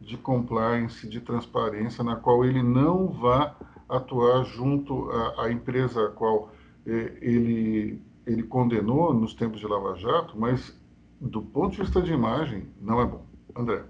de 0.00 0.16
compliance, 0.16 1.08
de 1.08 1.20
transparência, 1.20 2.02
na 2.02 2.16
qual 2.16 2.44
ele 2.44 2.62
não 2.62 3.08
vá 3.08 3.54
atuar 3.88 4.44
junto 4.44 5.10
à, 5.10 5.44
à 5.44 5.52
empresa 5.52 6.06
a 6.06 6.10
qual 6.10 6.50
eh, 6.86 7.16
ele, 7.20 8.02
ele 8.26 8.42
condenou 8.42 9.14
nos 9.14 9.34
tempos 9.34 9.60
de 9.60 9.66
Lava 9.66 9.94
Jato, 9.96 10.38
mas 10.38 10.76
do 11.20 11.42
ponto 11.42 11.76
de 11.76 11.82
vista 11.82 12.00
de 12.00 12.12
imagem, 12.12 12.68
não 12.80 13.00
é 13.00 13.06
bom. 13.06 13.24
André. 13.54 13.82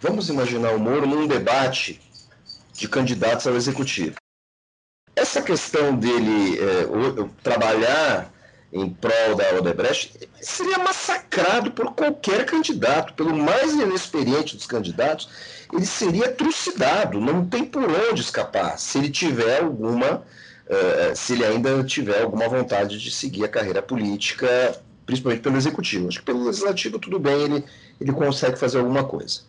Vamos 0.00 0.28
imaginar 0.28 0.74
o 0.74 0.80
Moro 0.80 1.06
num 1.06 1.26
debate 1.26 2.00
de 2.72 2.88
candidatos 2.88 3.46
ao 3.46 3.54
executivo. 3.54 4.16
Essa 5.14 5.42
questão 5.42 5.94
dele 5.94 6.58
eh, 6.58 7.28
trabalhar 7.42 8.32
em 8.72 8.88
prol 8.88 9.36
da 9.36 9.54
Odebrecht, 9.58 10.28
seria 10.40 10.78
massacrado 10.78 11.70
por 11.72 11.92
qualquer 11.92 12.46
candidato, 12.46 13.12
pelo 13.12 13.36
mais 13.36 13.74
inexperiente 13.74 14.56
dos 14.56 14.66
candidatos, 14.66 15.28
ele 15.72 15.84
seria 15.84 16.32
trucidado, 16.32 17.20
não 17.20 17.46
tem 17.46 17.64
por 17.64 17.84
onde 17.84 18.22
escapar, 18.22 18.78
se 18.78 18.98
ele 18.98 19.10
tiver 19.10 19.60
alguma, 19.60 20.16
uh, 20.16 21.14
se 21.14 21.34
ele 21.34 21.44
ainda 21.44 21.84
tiver 21.84 22.22
alguma 22.22 22.48
vontade 22.48 22.98
de 22.98 23.10
seguir 23.10 23.44
a 23.44 23.48
carreira 23.48 23.82
política, 23.82 24.80
principalmente 25.12 25.42
pelo 25.42 25.56
executivo. 25.56 26.08
Acho 26.08 26.20
que 26.20 26.24
pelo 26.24 26.44
legislativo 26.44 26.98
tudo 26.98 27.18
bem, 27.18 27.42
ele, 27.42 27.64
ele 28.00 28.12
consegue 28.12 28.58
fazer 28.58 28.78
alguma 28.78 29.04
coisa. 29.04 29.42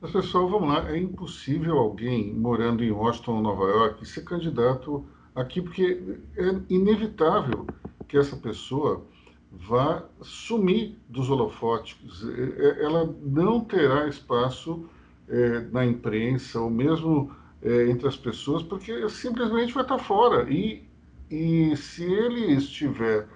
Mas, 0.00 0.10
pessoal, 0.10 0.48
vamos 0.48 0.68
lá, 0.68 0.90
é 0.90 0.98
impossível 0.98 1.78
alguém 1.78 2.32
morando 2.32 2.82
em 2.82 2.90
Washington 2.90 3.36
ou 3.36 3.42
Nova 3.42 3.64
York 3.64 4.06
ser 4.06 4.22
candidato 4.22 5.04
aqui, 5.34 5.60
porque 5.60 6.00
é 6.36 6.56
inevitável 6.68 7.66
que 8.08 8.16
essa 8.16 8.36
pessoa 8.36 9.04
vá 9.52 10.02
sumir 10.22 10.96
dos 11.08 11.28
holofotes. 11.30 11.96
Ela 12.80 13.14
não 13.22 13.60
terá 13.60 14.08
espaço 14.08 14.86
é, 15.28 15.60
na 15.70 15.84
imprensa 15.84 16.58
ou 16.58 16.70
mesmo 16.70 17.30
é, 17.62 17.88
entre 17.88 18.08
as 18.08 18.16
pessoas, 18.16 18.62
porque 18.62 19.08
simplesmente 19.08 19.72
vai 19.72 19.82
estar 19.84 19.98
fora. 19.98 20.50
E, 20.50 20.82
e 21.30 21.76
se 21.76 22.02
ele 22.02 22.54
estiver 22.54 23.28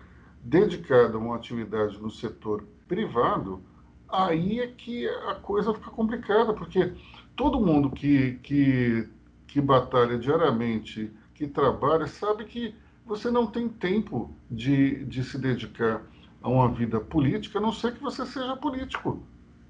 dedicado 0.46 1.16
a 1.16 1.20
uma 1.20 1.36
atividade 1.36 2.00
no 2.00 2.10
setor 2.10 2.64
privado, 2.86 3.60
aí 4.08 4.60
é 4.60 4.68
que 4.68 5.08
a 5.08 5.34
coisa 5.34 5.74
fica 5.74 5.90
complicada, 5.90 6.54
porque 6.54 6.92
todo 7.34 7.60
mundo 7.60 7.90
que, 7.90 8.34
que, 8.42 9.08
que 9.46 9.60
batalha 9.60 10.16
diariamente, 10.16 11.10
que 11.34 11.48
trabalha, 11.48 12.06
sabe 12.06 12.44
que 12.44 12.74
você 13.04 13.30
não 13.30 13.46
tem 13.46 13.68
tempo 13.68 14.36
de, 14.50 15.04
de 15.04 15.24
se 15.24 15.36
dedicar 15.36 16.02
a 16.40 16.48
uma 16.48 16.70
vida 16.70 17.00
política, 17.00 17.58
a 17.58 17.62
não 17.62 17.72
ser 17.72 17.94
que 17.94 18.02
você 18.02 18.24
seja 18.24 18.56
político. 18.56 19.20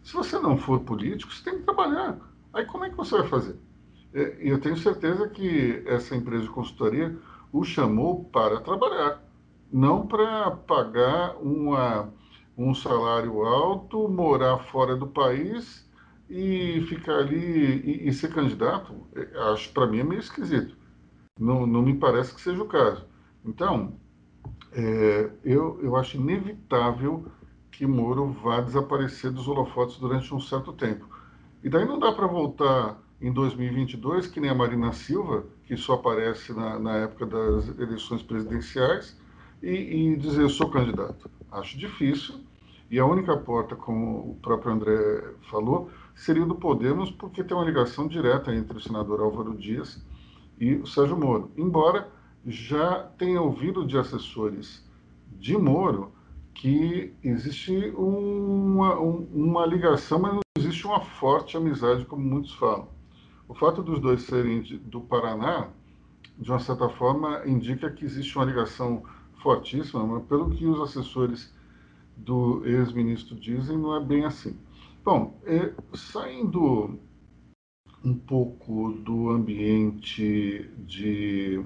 Se 0.02 0.12
você 0.12 0.38
não 0.38 0.58
for 0.58 0.80
político, 0.80 1.32
você 1.32 1.42
tem 1.42 1.58
que 1.58 1.64
trabalhar. 1.64 2.18
Aí 2.52 2.66
como 2.66 2.84
é 2.84 2.90
que 2.90 2.96
você 2.96 3.16
vai 3.16 3.28
fazer? 3.28 3.56
É, 4.12 4.36
eu 4.40 4.60
tenho 4.60 4.76
certeza 4.76 5.26
que 5.28 5.82
essa 5.86 6.14
empresa 6.14 6.44
de 6.44 6.50
consultoria 6.50 7.16
o 7.52 7.64
chamou 7.64 8.24
para 8.24 8.60
trabalhar, 8.60 9.22
não 9.72 10.06
para 10.06 10.50
pagar 10.50 11.36
uma, 11.36 12.12
um 12.56 12.74
salário 12.74 13.42
alto, 13.42 14.08
morar 14.08 14.58
fora 14.58 14.96
do 14.96 15.06
país 15.06 15.86
e 16.28 16.84
ficar 16.88 17.18
ali 17.18 17.36
e, 17.36 18.08
e 18.08 18.12
ser 18.12 18.32
candidato. 18.32 18.94
É, 19.14 19.52
acho 19.52 19.72
para 19.72 19.86
mim 19.86 20.00
é 20.00 20.04
meio 20.04 20.20
esquisito. 20.20 20.76
Não, 21.38 21.66
não 21.66 21.82
me 21.82 21.94
parece 21.94 22.34
que 22.34 22.40
seja 22.40 22.62
o 22.62 22.66
caso. 22.66 23.06
Então, 23.44 23.94
é, 24.72 25.30
eu, 25.44 25.78
eu 25.82 25.96
acho 25.96 26.16
inevitável 26.16 27.26
que 27.70 27.86
Moro 27.86 28.32
vá 28.42 28.60
desaparecer 28.60 29.30
dos 29.30 29.46
holofotes 29.46 29.98
durante 29.98 30.34
um 30.34 30.40
certo 30.40 30.72
tempo. 30.72 31.06
E 31.62 31.68
daí 31.68 31.84
não 31.84 31.98
dá 31.98 32.12
para 32.12 32.26
voltar 32.26 32.98
em 33.20 33.32
2022, 33.32 34.26
que 34.26 34.40
nem 34.40 34.50
a 34.50 34.54
Marina 34.54 34.92
Silva, 34.92 35.44
que 35.64 35.76
só 35.76 35.94
aparece 35.94 36.52
na, 36.52 36.78
na 36.78 36.96
época 36.96 37.26
das 37.26 37.78
eleições 37.78 38.22
presidenciais, 38.22 39.18
e, 39.62 39.68
e, 40.12 40.16
dizer 40.16 40.42
eu 40.42 40.48
sou 40.48 40.70
candidato. 40.70 41.30
Acho 41.50 41.78
difícil. 41.78 42.40
E 42.90 42.98
a 42.98 43.06
única 43.06 43.36
porta, 43.36 43.74
como 43.74 44.30
o 44.30 44.38
próprio 44.40 44.72
André 44.72 45.34
falou, 45.50 45.90
seria 46.14 46.46
do 46.46 46.54
Podemos, 46.54 47.10
porque 47.10 47.42
tem 47.42 47.56
uma 47.56 47.66
ligação 47.66 48.06
direta 48.06 48.54
entre 48.54 48.78
o 48.78 48.80
senador 48.80 49.20
Álvaro 49.20 49.56
Dias 49.56 50.04
e 50.58 50.74
o 50.74 50.86
Sérgio 50.86 51.16
Moro. 51.16 51.50
Embora 51.56 52.08
já 52.46 53.02
tem 53.18 53.36
ouvido 53.36 53.84
de 53.84 53.98
assessores 53.98 54.84
de 55.32 55.56
Moro 55.56 56.12
que 56.54 57.12
existe 57.22 57.92
uma, 57.96 58.94
uma 58.98 59.66
ligação, 59.66 60.18
mas 60.20 60.32
não 60.34 60.40
existe 60.58 60.86
uma 60.86 61.00
forte 61.00 61.56
amizade, 61.56 62.06
como 62.06 62.22
muitos 62.24 62.54
falam. 62.54 62.88
O 63.48 63.54
fato 63.54 63.82
dos 63.82 64.00
dois 64.00 64.22
serem 64.22 64.62
de, 64.62 64.78
do 64.78 65.00
Paraná, 65.00 65.68
de 66.38 66.50
uma 66.50 66.58
certa 66.58 66.88
forma, 66.88 67.42
indica 67.46 67.90
que 67.90 68.04
existe 68.04 68.36
uma 68.36 68.44
ligação 68.44 69.02
fortíssima, 69.42 70.06
mas 70.06 70.24
pelo 70.24 70.50
que 70.50 70.66
os 70.66 70.80
assessores 70.80 71.52
do 72.16 72.64
ex-ministro 72.64 73.36
dizem, 73.36 73.76
não 73.76 73.94
é 73.94 74.00
bem 74.04 74.24
assim. 74.24 74.58
Bom, 75.04 75.38
é, 75.44 75.72
saindo 75.94 76.98
um 78.04 78.14
pouco 78.14 78.92
do 78.92 79.30
ambiente 79.30 80.70
de 80.78 81.64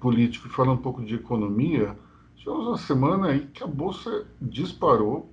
político 0.00 0.46
e 0.46 0.50
falando 0.50 0.78
um 0.78 0.82
pouco 0.82 1.04
de 1.04 1.14
economia, 1.14 1.96
tivemos 2.36 2.66
uma 2.66 2.78
semana 2.78 3.28
aí 3.28 3.46
que 3.46 3.62
a 3.62 3.66
Bolsa 3.66 4.26
disparou, 4.40 5.32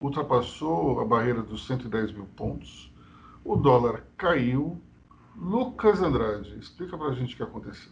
ultrapassou 0.00 1.00
a 1.00 1.04
barreira 1.04 1.42
dos 1.42 1.66
110 1.66 2.12
mil 2.12 2.26
pontos, 2.36 2.92
o 3.44 3.56
dólar 3.56 4.04
caiu. 4.16 4.80
Lucas 5.36 6.00
Andrade, 6.00 6.56
explica 6.60 6.96
para 6.96 7.08
a 7.08 7.14
gente 7.14 7.34
o 7.34 7.36
que 7.36 7.42
aconteceu. 7.42 7.90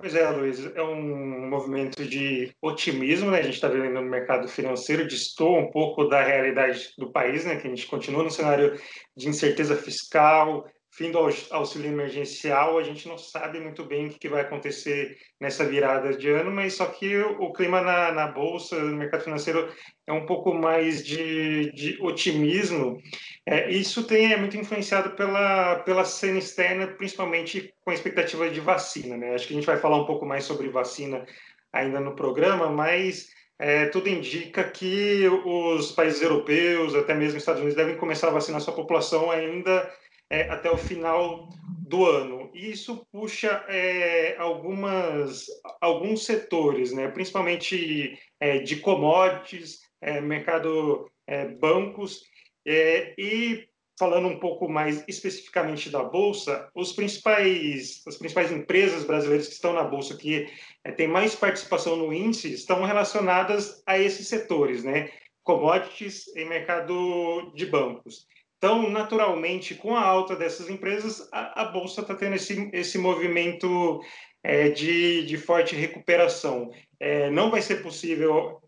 Pois 0.00 0.14
é, 0.14 0.30
Luiz, 0.30 0.64
é 0.74 0.82
um 0.82 1.46
movimento 1.50 2.02
de 2.02 2.56
otimismo, 2.62 3.30
né? 3.30 3.40
A 3.40 3.42
gente 3.42 3.56
está 3.56 3.68
vendo 3.68 3.90
no 3.90 4.00
mercado 4.00 4.48
financeiro, 4.48 5.06
distou 5.06 5.58
um 5.58 5.70
pouco 5.70 6.06
da 6.06 6.22
realidade 6.22 6.94
do 6.96 7.12
país, 7.12 7.44
né? 7.44 7.56
Que 7.56 7.66
a 7.66 7.70
gente 7.70 7.86
continua 7.86 8.22
no 8.22 8.30
cenário 8.30 8.80
de 9.14 9.28
incerteza 9.28 9.76
fiscal, 9.76 10.66
fim 10.92 11.12
do 11.12 11.18
auxílio 11.50 11.90
emergencial, 11.90 12.76
a 12.76 12.82
gente 12.82 13.06
não 13.06 13.16
sabe 13.16 13.60
muito 13.60 13.84
bem 13.84 14.08
o 14.08 14.10
que 14.10 14.28
vai 14.28 14.40
acontecer 14.40 15.16
nessa 15.40 15.64
virada 15.64 16.16
de 16.16 16.28
ano, 16.28 16.50
mas 16.50 16.74
só 16.74 16.86
que 16.86 17.16
o 17.16 17.52
clima 17.52 17.80
na, 17.80 18.10
na 18.12 18.26
Bolsa, 18.26 18.76
no 18.76 18.96
mercado 18.96 19.22
financeiro, 19.22 19.72
é 20.06 20.12
um 20.12 20.26
pouco 20.26 20.52
mais 20.52 21.04
de, 21.04 21.70
de 21.72 21.96
otimismo. 22.02 23.00
É, 23.46 23.70
isso 23.70 24.04
tem, 24.04 24.32
é 24.32 24.36
muito 24.36 24.56
influenciado 24.56 25.10
pela, 25.10 25.76
pela 25.76 26.04
cena 26.04 26.38
externa, 26.38 26.88
principalmente 26.88 27.72
com 27.84 27.92
a 27.92 27.94
expectativa 27.94 28.50
de 28.50 28.60
vacina. 28.60 29.16
Né? 29.16 29.34
Acho 29.34 29.46
que 29.46 29.52
a 29.54 29.56
gente 29.56 29.66
vai 29.66 29.78
falar 29.78 29.96
um 29.96 30.06
pouco 30.06 30.26
mais 30.26 30.44
sobre 30.44 30.68
vacina 30.68 31.24
ainda 31.72 32.00
no 32.00 32.16
programa, 32.16 32.68
mas 32.68 33.28
é, 33.60 33.86
tudo 33.86 34.08
indica 34.08 34.64
que 34.64 35.28
os 35.44 35.92
países 35.92 36.20
europeus, 36.20 36.96
até 36.96 37.14
mesmo 37.14 37.36
os 37.36 37.42
Estados 37.42 37.60
Unidos, 37.60 37.76
devem 37.76 37.96
começar 37.96 38.26
a 38.26 38.32
vacinar 38.32 38.60
sua 38.60 38.74
população 38.74 39.30
ainda 39.30 39.88
é, 40.30 40.42
até 40.42 40.70
o 40.70 40.78
final 40.78 41.48
do 41.86 42.06
ano. 42.06 42.50
E 42.54 42.70
isso 42.70 43.04
puxa 43.10 43.64
é, 43.68 44.36
algumas, 44.38 45.46
alguns 45.80 46.24
setores, 46.24 46.92
né, 46.92 47.08
principalmente 47.08 48.18
é, 48.38 48.58
de 48.58 48.76
commodities, 48.76 49.80
é, 50.00 50.20
mercado 50.20 51.10
é, 51.26 51.46
bancos, 51.48 52.22
é, 52.66 53.14
e 53.18 53.68
falando 53.98 54.28
um 54.28 54.38
pouco 54.38 54.66
mais 54.66 55.04
especificamente 55.06 55.90
da 55.90 56.02
bolsa, 56.02 56.70
os 56.74 56.92
principais, 56.92 58.02
as 58.06 58.16
principais 58.16 58.50
empresas 58.50 59.04
brasileiras 59.04 59.46
que 59.46 59.52
estão 59.52 59.74
na 59.74 59.84
bolsa 59.84 60.16
que 60.16 60.48
é, 60.82 60.90
têm 60.90 61.06
mais 61.06 61.34
participação 61.34 61.96
no 61.96 62.10
índice 62.10 62.54
estão 62.54 62.82
relacionadas 62.82 63.82
a 63.84 63.98
esses 63.98 64.26
setores, 64.26 64.82
né? 64.82 65.10
Commodities 65.42 66.28
e 66.34 66.46
mercado 66.46 67.52
de 67.54 67.66
bancos. 67.66 68.26
Então, 68.62 68.90
naturalmente, 68.90 69.74
com 69.74 69.96
a 69.96 70.04
alta 70.04 70.36
dessas 70.36 70.68
empresas, 70.68 71.26
a, 71.32 71.62
a 71.62 71.64
Bolsa 71.64 72.02
está 72.02 72.14
tendo 72.14 72.36
esse, 72.36 72.68
esse 72.74 72.98
movimento 72.98 74.02
é, 74.42 74.68
de, 74.68 75.24
de 75.24 75.38
forte 75.38 75.74
recuperação. 75.74 76.70
É, 77.00 77.30
não 77.30 77.50
vai 77.50 77.62
ser 77.62 77.82
possível 77.82 78.60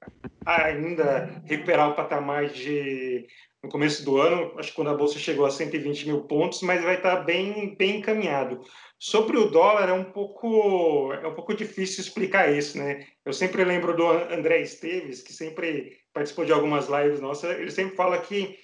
ainda 0.47 1.43
recuperar 1.45 1.91
o 1.91 1.95
patamar 1.95 2.49
de 2.49 3.27
no 3.63 3.69
começo 3.71 4.03
do 4.05 4.21
ano, 4.21 4.59
acho 4.59 4.71
que 4.71 4.75
quando 4.75 4.91
a 4.91 4.97
bolsa 4.97 5.21
chegou 5.21 5.47
a 5.47 5.51
120 5.51 6.07
mil 6.07 6.23
pontos, 6.23 6.63
mas 6.63 6.83
vai 6.83 6.97
estar 6.97 7.17
bem 7.17 7.77
bem 7.77 7.99
encaminhado. 7.99 8.61
Sobre 8.99 9.37
o 9.37 9.51
dólar 9.51 9.89
é 9.89 9.93
um 9.93 10.05
pouco 10.05 11.13
é 11.13 11.29
um 11.29 11.35
pouco 11.35 11.55
difícil 11.55 12.03
explicar 12.03 12.53
isso, 12.53 12.77
né? 12.77 13.07
Eu 13.25 13.33
sempre 13.33 13.65
lembro 13.65 13.95
do 13.95 14.09
André 14.09 14.63
Esteves, 14.63 15.23
que 15.23 15.33
sempre 15.33 15.99
participou 16.13 16.45
de 16.45 16.53
algumas 16.53 16.89
lives 16.89 17.21
nossas, 17.21 17.57
ele 17.57 17.71
sempre 17.71 17.95
fala 17.95 18.19
que 18.19 18.59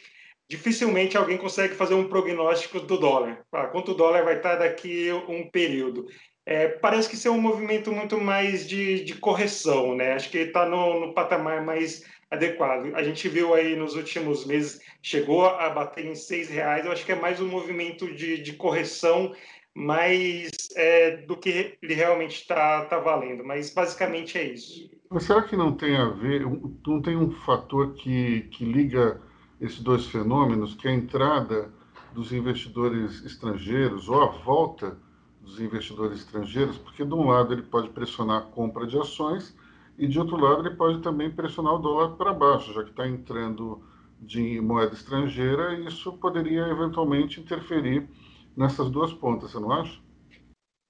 dificilmente 0.49 1.17
alguém 1.17 1.37
consegue 1.37 1.75
fazer 1.75 1.95
um 1.95 2.09
prognóstico 2.09 2.81
do 2.81 2.99
dólar. 2.99 3.45
Ah, 3.53 3.67
quanto 3.67 3.93
o 3.93 3.95
dólar 3.95 4.25
vai 4.25 4.37
estar 4.37 4.57
daqui 4.57 5.11
um 5.29 5.49
período. 5.51 6.07
É, 6.47 6.67
parece 6.67 7.09
que 7.11 7.15
isso 7.15 7.29
é 7.29 7.31
um 7.31 7.41
movimento 7.41 7.93
muito 7.93 8.19
mais 8.19 8.67
de, 8.67 9.05
de 9.05 9.15
correção, 9.17 9.95
né? 9.95 10.15
Acho 10.15 10.31
que 10.31 10.39
está 10.39 10.67
no, 10.67 10.99
no, 10.99 11.13
patamar 11.13 11.63
mais 11.63 12.03
adequado. 12.31 12.95
A 12.95 13.03
gente 13.03 13.29
viu 13.29 13.53
aí 13.53 13.77
nos 13.77 13.95
últimos 13.95 14.47
meses, 14.47 14.81
chegou 15.03 15.45
a 15.45 15.69
bater 15.69 16.07
em 16.07 16.15
seis 16.15 16.49
reais. 16.49 16.87
Eu 16.87 16.93
acho 16.93 17.05
que 17.05 17.13
é 17.13 17.15
mais 17.15 17.39
um 17.39 17.49
movimento 17.49 18.15
de, 18.15 18.39
de 18.43 18.55
correção 18.55 19.35
mais 19.75 20.51
é, 20.75 21.19
do 21.19 21.37
que 21.37 21.77
ele 21.83 21.93
realmente 21.93 22.41
está 22.41 22.87
tá 22.87 22.99
valendo. 22.99 23.45
Mas 23.45 23.69
basicamente 23.69 24.39
é 24.39 24.45
isso. 24.45 24.91
Mas 25.11 25.25
será 25.25 25.43
que 25.43 25.55
não 25.55 25.77
tem 25.77 25.97
a 25.97 26.09
ver, 26.09 26.47
não 26.87 27.03
tem 27.03 27.15
um 27.15 27.31
fator 27.31 27.93
que, 27.95 28.49
que 28.53 28.65
liga 28.65 29.21
esses 29.61 29.81
dois 29.81 30.07
fenômenos, 30.07 30.75
que 30.75 30.87
é 30.87 30.91
a 30.91 30.95
entrada 30.95 31.73
dos 32.13 32.33
investidores 32.33 33.25
estrangeiros 33.25 34.09
ou 34.09 34.23
a 34.23 34.27
volta 34.27 34.99
dos 35.41 35.61
investidores 35.61 36.21
estrangeiros, 36.21 36.79
porque 36.79 37.05
de 37.05 37.15
um 37.15 37.29
lado 37.29 37.53
ele 37.53 37.63
pode 37.63 37.89
pressionar 37.91 38.39
a 38.39 38.47
compra 38.47 38.87
de 38.87 38.99
ações 38.99 39.57
e 39.99 40.07
de 40.07 40.19
outro 40.19 40.37
lado 40.37 40.67
ele 40.67 40.77
pode 40.77 41.01
também 41.01 41.31
pressionar 41.31 41.75
o 41.75 41.79
dólar 41.79 42.17
para 42.17 42.33
baixo, 42.33 42.73
já 42.73 42.85
que 42.85 42.91
está 42.91 43.07
entrando 43.09 43.83
de 44.21 44.61
moeda 44.61 44.95
estrangeira, 44.95 45.75
e 45.75 45.87
isso 45.87 46.13
poderia 46.15 46.67
eventualmente 46.69 47.41
interferir 47.41 48.09
nessas 48.57 48.91
duas 48.91 49.13
pontas, 49.13 49.53
você 49.53 49.61
não 49.61 49.73
acha? 49.73 50.01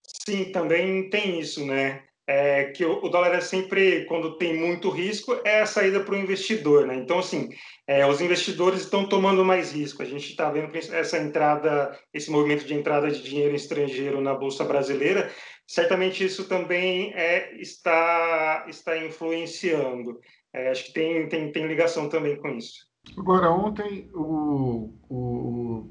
Sim, 0.03 0.51
também 0.53 1.11
tem 1.11 1.39
isso, 1.39 1.65
né? 1.65 2.08
É, 2.29 2.65
que 2.65 2.85
o, 2.85 3.09
dólar 3.09 3.35
é 3.35 3.41
sempre, 3.41 4.05
quando 4.05 4.37
tem 4.37 4.55
muito 4.55 4.91
risco, 4.91 5.41
é 5.47 5.63
a 5.63 5.67
saída 5.67 6.01
para 6.01 6.15
o 6.15 6.19
investidor, 6.19 6.87
né? 6.87 6.95
Então, 6.95 7.21
assim, 7.21 7.49
é, 7.87 8.07
os 8.07 8.21
investidores 8.21 8.83
estão 8.83 9.09
tomando 9.09 9.43
mais 9.43 9.73
risco. 9.73 10.03
A 10.03 10.05
gente 10.05 10.29
está 10.29 10.51
vendo 10.51 10.71
essa 10.77 11.17
entrada, 11.17 11.99
esse 12.13 12.31
movimento 12.31 12.67
de 12.67 12.75
entrada 12.75 13.11
de 13.11 13.23
dinheiro 13.23 13.57
estrangeiro 13.57 14.21
na 14.21 14.35
Bolsa 14.35 14.63
Brasileira. 14.63 15.31
Certamente 15.67 16.23
isso 16.23 16.47
também 16.47 17.15
é, 17.15 17.59
está, 17.63 18.67
está 18.69 19.03
influenciando. 19.03 20.21
É, 20.53 20.71
acho 20.71 20.85
que 20.85 20.93
tem, 20.93 21.27
tem, 21.31 21.51
tem 21.51 21.67
ligação 21.67 22.11
também 22.11 22.37
com 22.37 22.51
isso. 22.51 22.87
Agora, 23.17 23.51
ontem 23.51 24.11
o, 24.13 24.93
o, 25.09 25.91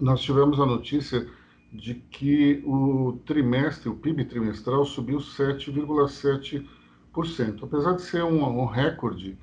nós 0.00 0.22
tivemos 0.22 0.58
a 0.58 0.64
notícia 0.64 1.26
de 1.74 1.94
que 1.94 2.62
o 2.64 3.18
trimestre, 3.26 3.88
o 3.88 3.96
PIB 3.96 4.26
trimestral 4.26 4.84
subiu 4.84 5.18
7,7%. 5.18 7.64
Apesar 7.64 7.96
de 7.96 8.02
ser 8.02 8.22
um, 8.22 8.44
um, 8.44 8.64
recorde, 8.64 9.36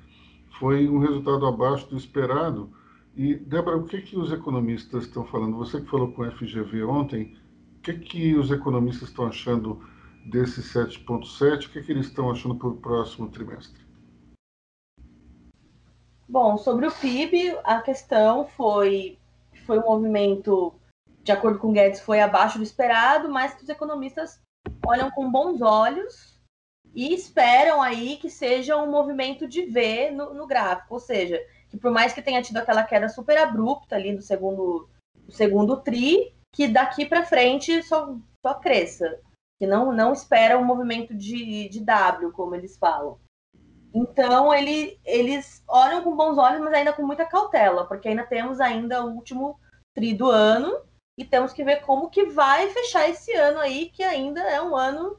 foi 0.58 0.88
um 0.88 0.98
resultado 0.98 1.44
abaixo 1.46 1.86
do 1.90 1.96
esperado. 1.96 2.72
E, 3.14 3.34
Débora, 3.34 3.76
o 3.76 3.84
que, 3.84 4.00
que 4.00 4.16
os 4.16 4.32
economistas 4.32 5.04
estão 5.04 5.26
falando? 5.26 5.58
Você 5.58 5.82
que 5.82 5.90
falou 5.90 6.10
com 6.12 6.22
o 6.22 6.32
FGV 6.32 6.84
ontem, 6.84 7.36
o 7.76 7.80
que, 7.82 7.92
que 7.98 8.34
os 8.34 8.50
economistas 8.50 9.10
estão 9.10 9.26
achando 9.26 9.86
desse 10.24 10.62
7,7%? 10.62 11.66
O 11.66 11.70
que, 11.70 11.82
que 11.82 11.92
eles 11.92 12.06
estão 12.06 12.30
achando 12.30 12.54
para 12.54 12.68
o 12.68 12.76
próximo 12.76 13.28
trimestre? 13.28 13.82
Bom, 16.26 16.56
sobre 16.56 16.86
o 16.86 16.92
PIB, 16.92 17.58
a 17.62 17.82
questão 17.82 18.46
foi 18.46 19.18
foi 19.66 19.78
um 19.78 19.82
movimento 19.82 20.74
de 21.22 21.32
acordo 21.32 21.58
com 21.58 21.72
Guedes, 21.72 22.00
foi 22.00 22.20
abaixo 22.20 22.58
do 22.58 22.64
esperado, 22.64 23.30
mas 23.30 23.54
que 23.54 23.62
os 23.62 23.68
economistas 23.68 24.40
olham 24.84 25.10
com 25.10 25.30
bons 25.30 25.62
olhos 25.62 26.40
e 26.94 27.14
esperam 27.14 27.80
aí 27.80 28.16
que 28.16 28.28
seja 28.28 28.76
um 28.76 28.90
movimento 28.90 29.46
de 29.46 29.62
V 29.66 30.10
no, 30.10 30.34
no 30.34 30.46
gráfico, 30.46 30.94
ou 30.94 31.00
seja, 31.00 31.40
que 31.70 31.76
por 31.76 31.90
mais 31.90 32.12
que 32.12 32.20
tenha 32.20 32.42
tido 32.42 32.58
aquela 32.58 32.82
queda 32.82 33.08
super 33.08 33.38
abrupta 33.38 33.96
ali 33.96 34.12
no 34.12 34.20
segundo, 34.20 34.88
segundo 35.30 35.80
tri, 35.80 36.34
que 36.52 36.68
daqui 36.68 37.06
para 37.06 37.24
frente 37.24 37.82
só, 37.82 38.14
só 38.44 38.54
cresça, 38.54 39.18
que 39.58 39.66
não, 39.66 39.92
não 39.92 40.12
espera 40.12 40.58
um 40.58 40.64
movimento 40.64 41.14
de, 41.14 41.68
de 41.68 41.80
W, 41.80 42.32
como 42.32 42.54
eles 42.54 42.76
falam. 42.76 43.18
Então 43.94 44.52
ele, 44.52 44.98
eles 45.04 45.62
olham 45.68 46.02
com 46.02 46.16
bons 46.16 46.36
olhos, 46.36 46.60
mas 46.60 46.74
ainda 46.74 46.92
com 46.92 47.06
muita 47.06 47.24
cautela, 47.24 47.86
porque 47.86 48.08
ainda 48.08 48.26
temos 48.26 48.60
ainda 48.60 49.04
o 49.04 49.14
último 49.14 49.58
tri 49.94 50.14
do 50.14 50.30
ano 50.30 50.78
e 51.18 51.24
temos 51.24 51.52
que 51.52 51.64
ver 51.64 51.82
como 51.82 52.10
que 52.10 52.26
vai 52.26 52.68
fechar 52.68 53.08
esse 53.08 53.32
ano 53.34 53.58
aí, 53.58 53.90
que 53.90 54.02
ainda 54.02 54.40
é 54.40 54.62
um 54.62 54.74
ano 54.74 55.16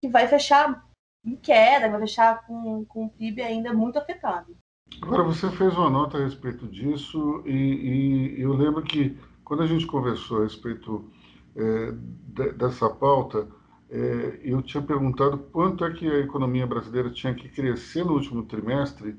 que 0.00 0.08
vai 0.08 0.26
fechar 0.26 0.86
em 1.24 1.36
queda, 1.36 1.88
vai 1.88 2.00
fechar 2.00 2.46
com, 2.46 2.84
com 2.84 3.06
o 3.06 3.10
PIB 3.10 3.42
ainda 3.42 3.72
muito 3.72 3.98
afetado. 3.98 4.56
Agora, 5.00 5.22
você 5.22 5.50
fez 5.50 5.74
uma 5.76 5.90
nota 5.90 6.18
a 6.18 6.24
respeito 6.24 6.66
disso, 6.66 7.42
e, 7.46 8.36
e 8.36 8.40
eu 8.40 8.52
lembro 8.52 8.82
que 8.82 9.16
quando 9.44 9.62
a 9.62 9.66
gente 9.66 9.86
conversou 9.86 10.40
a 10.40 10.42
respeito 10.44 11.10
é, 11.56 11.92
de, 11.92 12.52
dessa 12.52 12.88
pauta, 12.90 13.48
é, 13.90 14.40
eu 14.42 14.62
tinha 14.62 14.82
perguntado 14.82 15.38
quanto 15.52 15.84
é 15.84 15.92
que 15.92 16.08
a 16.08 16.20
economia 16.20 16.66
brasileira 16.66 17.10
tinha 17.10 17.34
que 17.34 17.48
crescer 17.48 18.04
no 18.04 18.14
último 18.14 18.44
trimestre 18.44 19.16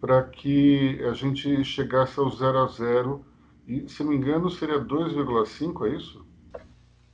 para 0.00 0.22
que 0.22 1.00
a 1.04 1.12
gente 1.12 1.64
chegasse 1.64 2.18
ao 2.18 2.30
zero 2.30 2.58
a 2.58 2.66
zero 2.66 3.24
E, 3.72 3.88
se 3.88 4.02
não 4.02 4.10
me 4.10 4.16
engano, 4.16 4.50
seria 4.50 4.78
2,5, 4.78 5.86
é 5.86 5.96
isso? 5.96 6.26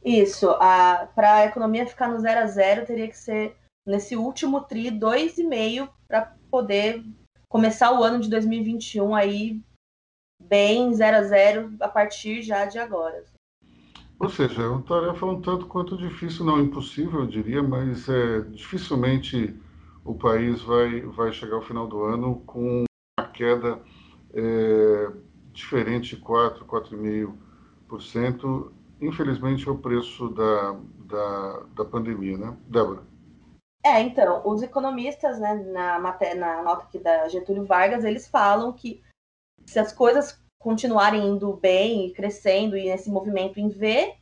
Isso. 0.05 0.49
Para 1.15 1.37
a 1.37 1.45
economia 1.45 1.87
ficar 1.87 2.09
no 2.09 2.19
zero 2.19 2.41
a 2.41 2.47
zero, 2.47 2.85
teria 2.85 3.07
que 3.07 3.17
ser 3.17 3.57
nesse 3.87 4.17
último 4.17 4.63
TRI 4.63 4.91
2,5 4.91 5.89
para 6.09 6.35
poder 6.51 7.05
começar 7.49 7.93
o 7.93 8.03
ano 8.03 8.19
de 8.19 8.29
2021 8.29 9.15
aí 9.15 9.61
bem 10.43 10.93
zero 10.95 11.19
a 11.19 11.23
zero 11.23 11.73
a 11.81 11.89
partir 11.89 12.43
já 12.43 12.65
de 12.65 12.79
agora. 12.79 13.25
Ou 14.19 14.29
seja, 14.29 14.63
é 14.63 14.67
uma 14.67 14.83
tarefa 14.83 15.27
um 15.27 15.41
tanto 15.41 15.67
quanto 15.67 15.97
difícil, 15.97 16.45
não 16.45 16.61
impossível, 16.61 17.21
eu 17.21 17.27
diria, 17.27 17.63
mas 17.63 18.09
é, 18.09 18.41
dificilmente 18.41 19.55
o 20.05 20.13
país 20.15 20.61
vai, 20.63 21.03
vai 21.03 21.33
chegar 21.33 21.57
ao 21.57 21.63
final 21.63 21.87
do 21.87 22.03
ano 22.03 22.43
com 22.45 22.85
uma 23.17 23.29
queda 23.29 23.81
é, 24.35 25.13
diferente 25.59 26.17
de 26.17 26.23
4, 26.23 26.65
4,5%. 26.65 28.73
Infelizmente 29.01 29.69
é 29.69 29.71
o 29.71 29.79
preço 29.79 30.31
da, 30.31 30.73
da, 31.05 31.67
da 31.75 31.85
pandemia, 31.85 32.39
né? 32.39 32.57
Débora. 32.67 33.07
É, 33.85 34.01
então, 34.01 34.43
os 34.45 34.61
economistas, 34.63 35.39
né, 35.39 35.55
na, 35.55 35.99
na 35.99 36.63
nota 36.63 36.85
aqui 36.85 36.99
da 36.99 37.29
Getúlio 37.29 37.65
Vargas, 37.65 38.05
eles 38.05 38.27
falam 38.29 38.73
que 38.73 39.01
se 39.67 39.79
as 39.79 39.93
coisas 39.93 40.41
continuarem 40.61 41.25
indo 41.27 41.53
bem 41.55 42.07
e 42.07 42.13
crescendo 42.13 42.77
e 42.77 42.87
nesse 42.87 43.09
movimento 43.09 43.61
em 43.61 43.69
V, 43.69 44.17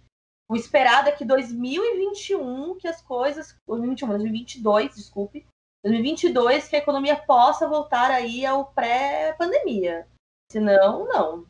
o 0.48 0.54
esperado 0.54 1.08
é 1.08 1.12
que 1.12 1.24
2021, 1.24 2.76
que 2.76 2.86
as 2.86 3.00
coisas, 3.00 3.56
2021, 3.66 4.08
2022, 4.08 4.94
desculpe, 4.94 5.46
2022 5.82 6.68
que 6.68 6.76
a 6.76 6.80
economia 6.80 7.16
possa 7.16 7.66
voltar 7.66 8.10
aí 8.10 8.44
ao 8.44 8.66
pré-pandemia. 8.66 10.06
Senão, 10.50 11.06
não. 11.06 11.46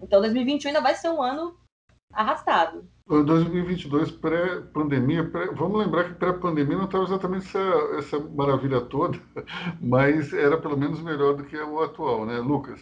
Então 0.00 0.20
2021 0.20 0.68
ainda 0.68 0.80
vai 0.80 0.94
ser 0.94 1.08
um 1.10 1.22
ano 1.22 1.58
arrastado. 2.12 2.88
2022, 3.06 4.10
pré-pandemia, 4.10 5.30
pré... 5.30 5.46
vamos 5.52 5.78
lembrar 5.78 6.04
que 6.04 6.14
pré-pandemia 6.14 6.76
não 6.76 6.86
estava 6.86 7.04
exatamente 7.04 7.46
essa, 7.46 7.58
essa 7.98 8.18
maravilha 8.18 8.80
toda, 8.80 9.20
mas 9.80 10.32
era 10.32 10.60
pelo 10.60 10.76
menos 10.76 11.00
melhor 11.00 11.34
do 11.36 11.44
que 11.44 11.56
o 11.56 11.82
atual, 11.82 12.26
né, 12.26 12.38
Lucas? 12.38 12.80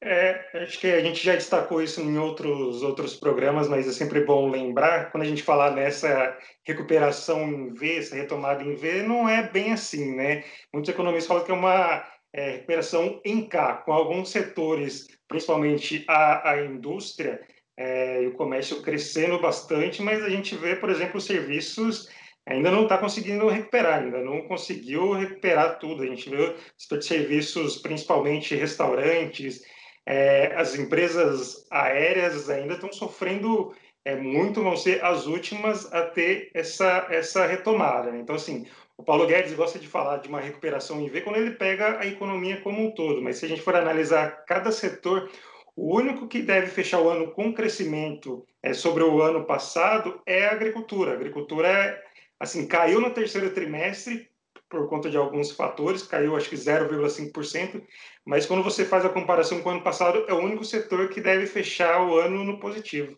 É, 0.00 0.62
acho 0.62 0.78
que 0.78 0.86
a 0.86 1.00
gente 1.00 1.24
já 1.24 1.34
destacou 1.34 1.82
isso 1.82 2.00
em 2.00 2.18
outros, 2.18 2.82
outros 2.82 3.16
programas, 3.16 3.66
mas 3.68 3.88
é 3.88 3.92
sempre 3.92 4.24
bom 4.24 4.48
lembrar, 4.48 5.10
quando 5.10 5.24
a 5.24 5.26
gente 5.26 5.42
falar 5.42 5.72
nessa 5.72 6.36
recuperação 6.64 7.42
em 7.42 7.74
V, 7.74 7.98
essa 7.98 8.14
retomada 8.14 8.62
em 8.62 8.76
V, 8.76 9.02
não 9.02 9.28
é 9.28 9.42
bem 9.42 9.72
assim, 9.72 10.14
né? 10.14 10.44
Muitos 10.72 10.90
economistas 10.90 11.26
falam 11.26 11.44
que 11.44 11.50
é 11.50 11.54
uma 11.54 12.04
é, 12.32 12.52
recuperação 12.52 13.20
em 13.24 13.46
K, 13.48 13.78
com 13.78 13.92
alguns 13.92 14.30
setores, 14.30 15.06
principalmente 15.26 16.04
a, 16.08 16.50
a 16.50 16.64
indústria 16.64 17.40
é, 17.76 18.22
e 18.22 18.26
o 18.26 18.34
comércio 18.34 18.82
crescendo 18.82 19.40
bastante, 19.40 20.02
mas 20.02 20.22
a 20.22 20.28
gente 20.28 20.54
vê, 20.56 20.76
por 20.76 20.90
exemplo, 20.90 21.18
os 21.18 21.24
serviços 21.24 22.08
ainda 22.46 22.70
não 22.70 22.84
está 22.84 22.98
conseguindo 22.98 23.46
recuperar, 23.48 24.02
ainda 24.02 24.20
não 24.20 24.42
conseguiu 24.48 25.12
recuperar 25.12 25.78
tudo. 25.78 26.02
A 26.02 26.06
gente 26.06 26.28
vê 26.30 26.56
setor 26.76 26.98
de 26.98 27.04
serviços, 27.04 27.76
principalmente 27.76 28.54
restaurantes, 28.54 29.62
é, 30.06 30.54
as 30.56 30.74
empresas 30.74 31.66
aéreas 31.70 32.48
ainda 32.48 32.74
estão 32.74 32.90
sofrendo 32.90 33.74
é, 34.04 34.16
muito, 34.16 34.62
vão 34.62 34.76
ser 34.76 35.04
as 35.04 35.26
últimas 35.26 35.92
a 35.92 36.06
ter 36.06 36.50
essa, 36.54 37.06
essa 37.10 37.46
retomada. 37.46 38.16
Então, 38.16 38.34
assim, 38.34 38.66
o 38.98 39.04
Paulo 39.04 39.26
Guedes 39.26 39.54
gosta 39.54 39.78
de 39.78 39.86
falar 39.86 40.16
de 40.16 40.28
uma 40.28 40.40
recuperação 40.40 41.00
em 41.00 41.08
V 41.08 41.20
quando 41.20 41.36
ele 41.36 41.52
pega 41.52 42.00
a 42.00 42.06
economia 42.06 42.60
como 42.60 42.84
um 42.84 42.90
todo, 42.90 43.22
mas 43.22 43.36
se 43.36 43.46
a 43.46 43.48
gente 43.48 43.62
for 43.62 43.76
analisar 43.76 44.44
cada 44.44 44.72
setor, 44.72 45.30
o 45.76 45.96
único 45.96 46.26
que 46.26 46.42
deve 46.42 46.66
fechar 46.66 47.00
o 47.00 47.08
ano 47.08 47.30
com 47.30 47.54
crescimento 47.54 48.44
é, 48.60 48.74
sobre 48.74 49.04
o 49.04 49.22
ano 49.22 49.44
passado 49.44 50.20
é 50.26 50.48
a 50.48 50.50
agricultura. 50.50 51.12
A 51.12 51.14
agricultura, 51.14 51.68
é, 51.68 52.02
assim, 52.40 52.66
caiu 52.66 53.00
no 53.00 53.14
terceiro 53.14 53.54
trimestre, 53.54 54.28
por 54.68 54.88
conta 54.88 55.08
de 55.08 55.16
alguns 55.16 55.52
fatores, 55.52 56.02
caiu 56.02 56.36
acho 56.36 56.50
que 56.50 56.56
0,5%, 56.56 57.80
mas 58.26 58.46
quando 58.46 58.64
você 58.64 58.84
faz 58.84 59.04
a 59.04 59.08
comparação 59.08 59.62
com 59.62 59.68
o 59.68 59.72
ano 59.72 59.84
passado, 59.84 60.24
é 60.28 60.32
o 60.32 60.40
único 60.40 60.64
setor 60.64 61.08
que 61.08 61.20
deve 61.20 61.46
fechar 61.46 62.04
o 62.04 62.18
ano 62.18 62.42
no 62.42 62.58
positivo. 62.58 63.16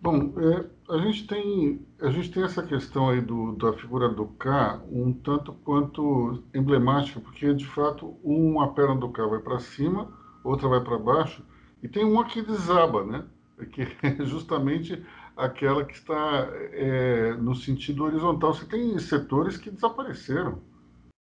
Bom, 0.00 0.32
é, 0.38 0.94
a, 0.94 0.98
gente 0.98 1.26
tem, 1.26 1.86
a 2.00 2.10
gente 2.10 2.30
tem 2.30 2.44
essa 2.44 2.62
questão 2.62 3.08
aí 3.10 3.20
do, 3.20 3.56
da 3.56 3.72
figura 3.72 4.08
do 4.08 4.26
K 4.26 4.80
um 4.90 5.12
tanto 5.12 5.52
quanto 5.52 6.42
emblemática, 6.54 7.18
porque 7.18 7.52
de 7.52 7.66
fato 7.66 8.16
uma 8.22 8.72
perna 8.72 8.94
do 8.94 9.10
K 9.10 9.26
vai 9.26 9.40
para 9.40 9.58
cima, 9.58 10.08
outra 10.44 10.68
vai 10.68 10.80
para 10.80 10.98
baixo, 10.98 11.42
e 11.82 11.88
tem 11.88 12.04
uma 12.04 12.24
que 12.24 12.40
desaba, 12.42 13.04
né? 13.04 13.24
Que 13.72 13.82
é 14.02 14.22
justamente 14.24 15.04
aquela 15.36 15.84
que 15.84 15.94
está 15.94 16.48
é, 16.72 17.34
no 17.34 17.54
sentido 17.54 18.04
horizontal. 18.04 18.54
Você 18.54 18.66
tem 18.66 18.96
setores 18.98 19.56
que 19.56 19.70
desapareceram. 19.70 20.60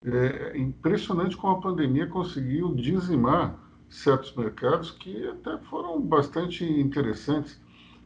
É 0.05 0.57
impressionante 0.57 1.37
como 1.37 1.57
a 1.57 1.61
pandemia 1.61 2.07
conseguiu 2.07 2.75
dizimar 2.75 3.57
certos 3.89 4.35
mercados 4.35 4.91
que 4.91 5.27
até 5.27 5.57
foram 5.69 6.01
bastante 6.01 6.65
interessantes. 6.65 7.61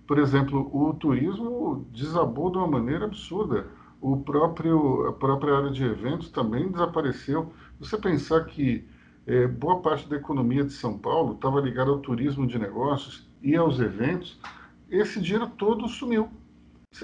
Por 0.08 0.18
exemplo, 0.20 0.70
o 0.74 0.94
turismo 0.94 1.86
desabou 1.92 2.50
de 2.50 2.58
uma 2.58 2.68
maneira 2.68 3.06
absurda. 3.06 3.68
O 4.00 4.18
próprio, 4.18 5.08
a 5.08 5.14
própria 5.14 5.56
área 5.56 5.70
de 5.70 5.84
eventos 5.84 6.30
também 6.30 6.72
desapareceu. 6.72 7.52
Você 7.80 7.98
pensar 7.98 8.46
que 8.46 8.88
é, 9.26 9.46
boa 9.46 9.82
parte 9.82 10.08
da 10.08 10.16
economia 10.16 10.64
de 10.64 10.72
São 10.72 10.98
Paulo 10.98 11.34
estava 11.34 11.60
ligada 11.60 11.92
ao 11.92 12.00
turismo 12.00 12.48
de 12.48 12.58
negócios 12.58 13.28
e 13.42 13.56
aos 13.58 13.80
eventos, 13.80 14.40
esse 14.90 15.20
dinheiro 15.20 15.50
todo 15.58 15.90
sumiu. 15.90 16.30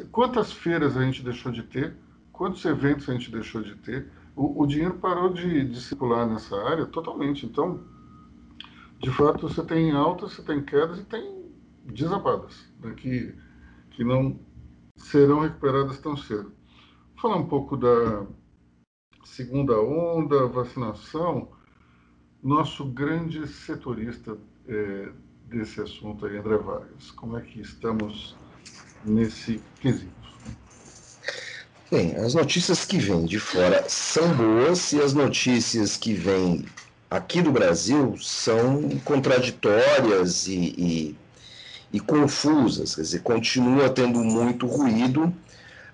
Quantas 0.09 0.53
feiras 0.53 0.95
a 0.95 1.03
gente 1.03 1.21
deixou 1.21 1.51
de 1.51 1.63
ter? 1.63 1.97
Quantos 2.31 2.63
eventos 2.63 3.09
a 3.09 3.13
gente 3.13 3.29
deixou 3.29 3.61
de 3.61 3.75
ter? 3.75 4.07
O, 4.33 4.63
o 4.63 4.65
dinheiro 4.65 4.95
parou 4.95 5.33
de, 5.33 5.67
de, 5.67 5.81
circular 5.81 6.25
nessa 6.25 6.55
área 6.63 6.85
totalmente. 6.85 7.45
Então, 7.45 7.81
de 8.99 9.11
fato, 9.11 9.49
você 9.49 9.61
tem 9.61 9.91
altas, 9.91 10.31
você 10.33 10.41
tem 10.41 10.63
quedas 10.63 10.99
e 10.99 11.03
tem 11.03 11.42
desabadas, 11.83 12.53
né, 12.79 12.93
que, 12.95 13.33
que 13.91 14.03
não 14.03 14.39
serão 14.97 15.39
recuperadas 15.39 15.99
tão 15.99 16.15
cedo. 16.15 16.53
Vou 17.13 17.21
falar 17.21 17.37
um 17.37 17.47
pouco 17.47 17.77
da 17.77 18.25
segunda 19.23 19.79
onda, 19.79 20.47
vacinação. 20.47 21.49
Nosso 22.41 22.85
grande 22.85 23.47
setorista 23.47 24.37
é, 24.67 25.09
desse 25.45 25.81
assunto 25.81 26.25
aí, 26.25 26.37
André 26.37 26.57
Vargas. 26.57 27.11
Como 27.11 27.37
é 27.37 27.41
que 27.41 27.61
estamos 27.61 28.35
nesse 29.05 29.61
quesito? 29.79 30.23
Bem, 31.89 32.15
as 32.15 32.33
notícias 32.33 32.85
que 32.85 32.97
vêm 32.97 33.25
de 33.25 33.39
fora 33.39 33.87
são 33.87 34.35
boas 34.35 34.91
e 34.93 34.99
as 34.99 35.13
notícias 35.13 35.95
que 35.95 36.13
vêm 36.13 36.65
aqui 37.09 37.39
do 37.39 37.51
Brasil 37.51 38.17
são 38.17 38.89
contraditórias 39.05 40.47
e, 40.47 40.73
e, 40.75 41.15
e 41.93 41.99
confusas, 41.99 42.95
quer 42.95 43.01
dizer, 43.01 43.19
continua 43.19 43.87
tendo 43.87 44.19
muito 44.19 44.65
ruído. 44.65 45.25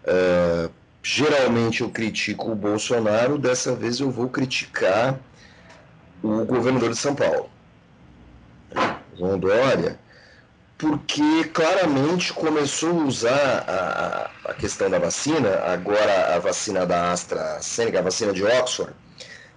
Uh, 0.06 0.72
geralmente 1.04 1.82
eu 1.82 1.90
critico 1.90 2.52
o 2.52 2.56
Bolsonaro, 2.56 3.38
dessa 3.38 3.76
vez 3.76 4.00
eu 4.00 4.10
vou 4.10 4.30
criticar 4.30 5.20
o 6.24 6.46
governador 6.46 6.92
de 6.92 6.98
São 6.98 7.14
Paulo. 7.14 7.50
João 9.18 9.38
Dória, 9.38 10.00
porque 10.78 11.44
claramente 11.54 12.32
começou 12.32 13.02
a 13.02 13.04
usar 13.04 13.66
a, 13.68 14.52
a 14.52 14.54
questão 14.54 14.90
da 14.90 14.98
vacina, 14.98 15.50
agora 15.66 16.36
a 16.36 16.40
vacina 16.40 16.86
da 16.86 17.12
AstraZeneca, 17.12 18.00
a 18.00 18.04
vacina 18.04 18.32
de 18.32 18.46
Oxford, 18.46 18.94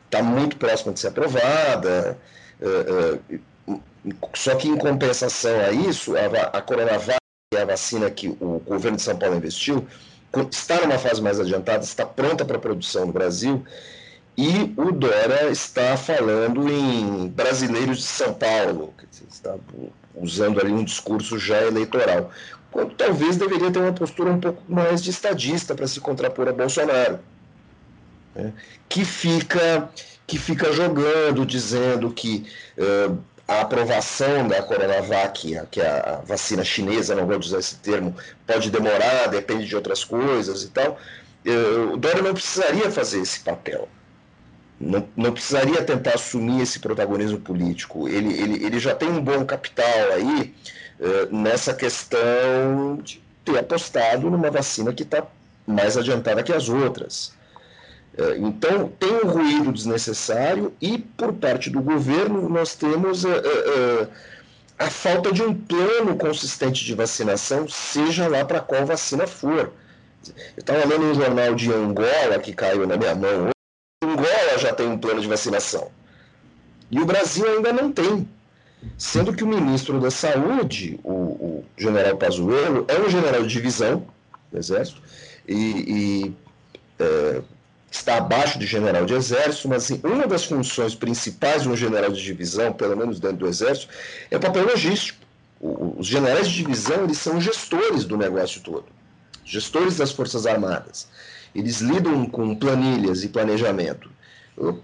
está 0.07 0.20
muito 0.20 0.57
próxima 0.57 0.92
de 0.92 0.98
ser 0.98 1.09
aprovada, 1.09 2.18
uh, 2.61 3.37
uh, 3.37 3.40
só 4.35 4.55
que 4.57 4.69
em 4.69 4.77
compensação 4.77 5.61
a 5.61 5.71
isso, 5.71 6.15
a, 6.17 6.59
a 6.59 6.62
Coronavac, 6.62 7.19
é 7.55 7.62
a 7.62 7.67
vacina 7.67 8.11
que 8.11 8.29
o 8.29 8.61
governo 8.67 8.97
de 8.97 9.03
São 9.03 9.17
Paulo 9.17 9.37
investiu, 9.37 9.87
está 10.51 10.81
numa 10.81 10.99
fase 10.99 11.21
mais 11.21 11.38
adiantada, 11.38 11.85
está 11.85 12.07
pronta 12.07 12.45
para 12.45 12.59
produção 12.59 13.07
no 13.07 13.12
Brasil, 13.12 13.65
e 14.37 14.73
o 14.77 14.91
Dória 14.91 15.51
está 15.51 15.97
falando 15.97 16.69
em 16.69 17.29
brasileiros 17.29 17.99
de 17.99 18.05
São 18.05 18.33
Paulo, 18.33 18.95
está 19.29 19.57
usando 20.15 20.61
ali 20.61 20.73
um 20.73 20.85
discurso 20.85 21.38
já 21.38 21.62
eleitoral, 21.62 22.31
quando 22.71 22.95
talvez 22.95 23.37
deveria 23.37 23.71
ter 23.71 23.81
uma 23.81 23.93
postura 23.93 24.33
um 24.33 24.41
pouco 24.41 24.62
mais 24.67 25.03
de 25.03 25.11
estadista 25.11 25.75
para 25.75 25.87
se 25.87 26.01
contrapor 26.01 26.49
a 26.49 26.53
Bolsonaro, 26.53 27.21
né? 28.35 28.53
que 28.88 29.05
fica 29.05 29.91
que 30.27 30.38
fica 30.38 30.73
jogando, 30.73 31.45
dizendo 31.45 32.11
que 32.11 32.47
uh, 32.79 33.19
a 33.46 33.61
aprovação 33.62 34.48
da 34.48 34.62
Coronavac, 34.62 35.66
que 35.70 35.81
é 35.81 35.87
a 35.87 36.22
vacina 36.24 36.64
chinesa, 36.64 37.14
não 37.14 37.26
vou 37.26 37.38
usar 37.38 37.59
esse 37.59 37.76
termo, 37.76 38.14
pode 38.46 38.70
demorar, 38.70 39.26
depende 39.28 39.66
de 39.66 39.76
outras 39.76 40.05
coisas 40.05 40.62
e 40.62 40.68
tal. 40.68 40.98
O 41.92 41.96
Dória 41.96 42.22
não 42.22 42.33
precisaria 42.35 42.90
fazer 42.90 43.20
esse 43.20 43.40
papel. 43.40 43.88
não, 44.83 45.09
não 45.16 45.33
precisaria 45.33 45.83
tentar 45.85 46.14
assumir 46.14 46.62
esse 46.62 46.78
protagonismo 46.81 47.38
político. 47.40 48.09
Ele, 48.09 48.33
ele, 48.35 48.64
ele 48.64 48.78
já 48.81 48.94
tem 48.94 49.09
um 49.09 49.22
bom 49.22 49.44
capital 49.44 50.12
aí 50.14 50.55
uh, 51.00 51.35
nessa 51.35 51.72
questão 51.72 52.98
de 53.02 53.22
ter 53.44 53.59
apostado 53.59 54.28
numa 54.31 54.50
vacina 54.50 54.92
que 54.92 55.05
está 55.05 55.24
mais 55.66 55.96
adiantada 55.96 56.42
que 56.42 56.52
as 56.52 56.68
outras. 56.68 57.33
Uh, 58.18 58.46
então, 58.46 58.88
tem 58.98 59.12
um 59.25 59.29
ruído 59.29 59.72
desnecessário 59.72 60.72
e, 60.81 60.98
por 60.98 61.33
parte 61.33 61.70
do 61.70 61.81
governo, 61.81 62.48
nós 62.48 62.75
temos 62.75 63.25
uh, 63.25 64.09
a 64.79 64.90
falta 64.90 65.33
de 65.33 65.42
um 65.42 65.55
plano 65.55 66.16
consistente 66.16 66.85
de 66.85 66.94
vacinação, 66.94 67.68
seja 67.68 68.29
lá 68.29 68.44
para 68.44 68.61
qual 68.61 68.85
vacina 68.85 69.27
for. 69.27 69.72
Eu 70.27 70.61
estava 70.61 70.85
lendo 70.85 71.07
um 71.07 71.14
jornal 71.14 71.55
de 71.55 71.72
Angola 71.72 72.38
que 72.40 72.53
caiu 72.53 72.87
na 72.87 72.96
minha 72.96 73.14
mão 73.14 73.53
Angola 74.03 74.59
já 74.59 74.72
tem 74.75 74.87
um 74.87 74.98
plano 74.98 75.20
de 75.20 75.29
vacinação. 75.29 75.90
E 76.90 77.01
o 77.01 77.05
Brasil 77.05 77.46
ainda 77.48 77.72
não 77.72 77.90
tem. 77.92 78.29
Sendo 78.98 79.33
que 79.33 79.44
o 79.44 79.46
ministro 79.46 80.01
da 80.01 80.11
Saúde, 80.11 80.98
o, 81.05 81.12
o 81.12 81.64
general 81.79 82.16
Pazuello, 82.16 82.85
é 82.88 82.98
um 82.98 83.09
general 83.09 83.42
de 83.42 83.48
divisão 83.48 84.05
do 84.51 84.59
Exército 84.59 85.01
e, 85.46 85.55
e 85.55 86.37
é, 86.98 87.42
está 87.92 88.16
abaixo 88.16 88.59
de 88.59 88.66
general 88.66 89.05
de 89.05 89.14
Exército, 89.14 89.68
mas 89.68 89.90
uma 90.02 90.26
das 90.26 90.44
funções 90.44 90.94
principais 90.94 91.62
de 91.62 91.68
um 91.68 91.76
general 91.76 92.11
de 92.11 92.22
divisão, 92.22 92.72
pelo 92.72 92.96
menos 92.96 93.20
dentro 93.20 93.38
do 93.38 93.48
Exército, 93.48 93.88
é 94.31 94.37
o 94.37 94.40
papel 94.40 94.64
logístico. 94.64 95.20
Os 95.61 96.07
generais 96.07 96.48
de 96.48 96.57
divisão 96.57 97.05
eles 97.05 97.18
são 97.18 97.40
gestores 97.40 98.05
do 98.05 98.16
negócio 98.16 98.61
todo, 98.62 98.87
gestores 99.44 99.96
das 99.96 100.11
Forças 100.11 100.46
Armadas. 100.46 101.07
Eles 101.55 101.81
lidam 101.81 102.26
com 102.26 102.55
planilhas 102.57 103.22
e 103.22 103.28
planejamento. 103.28 104.11
O 104.57 104.81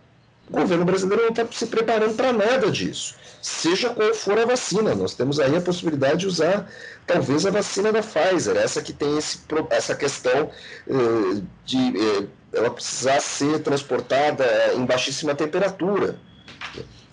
governo 0.50 0.84
brasileiro 0.84 1.24
não 1.24 1.30
está 1.30 1.46
se 1.50 1.66
preparando 1.66 2.14
para 2.14 2.32
nada 2.32 2.70
disso. 2.70 3.16
Seja 3.40 3.90
qual 3.90 4.14
for 4.14 4.38
a 4.38 4.44
vacina, 4.44 4.94
nós 4.94 5.14
temos 5.14 5.40
aí 5.40 5.56
a 5.56 5.60
possibilidade 5.60 6.20
de 6.20 6.26
usar 6.26 6.70
talvez 7.06 7.46
a 7.46 7.50
vacina 7.50 7.92
da 7.92 8.02
Pfizer, 8.02 8.56
essa 8.56 8.82
que 8.82 8.92
tem 8.92 9.16
esse, 9.16 9.40
essa 9.70 9.94
questão 9.94 10.50
eh, 10.88 11.42
de 11.64 11.78
eh, 11.78 12.26
ela 12.52 12.70
precisar 12.70 13.20
ser 13.20 13.60
transportada 13.60 14.44
em 14.74 14.84
baixíssima 14.84 15.34
temperatura. 15.34 16.16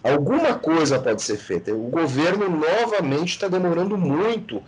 Alguma 0.04 0.54
coisa 0.54 1.00
pode 1.00 1.24
ser 1.24 1.38
feita. 1.38 1.74
O 1.74 1.90
governo 1.90 2.48
novamente 2.48 3.30
está 3.30 3.48
demorando 3.48 3.98
muito 3.98 4.62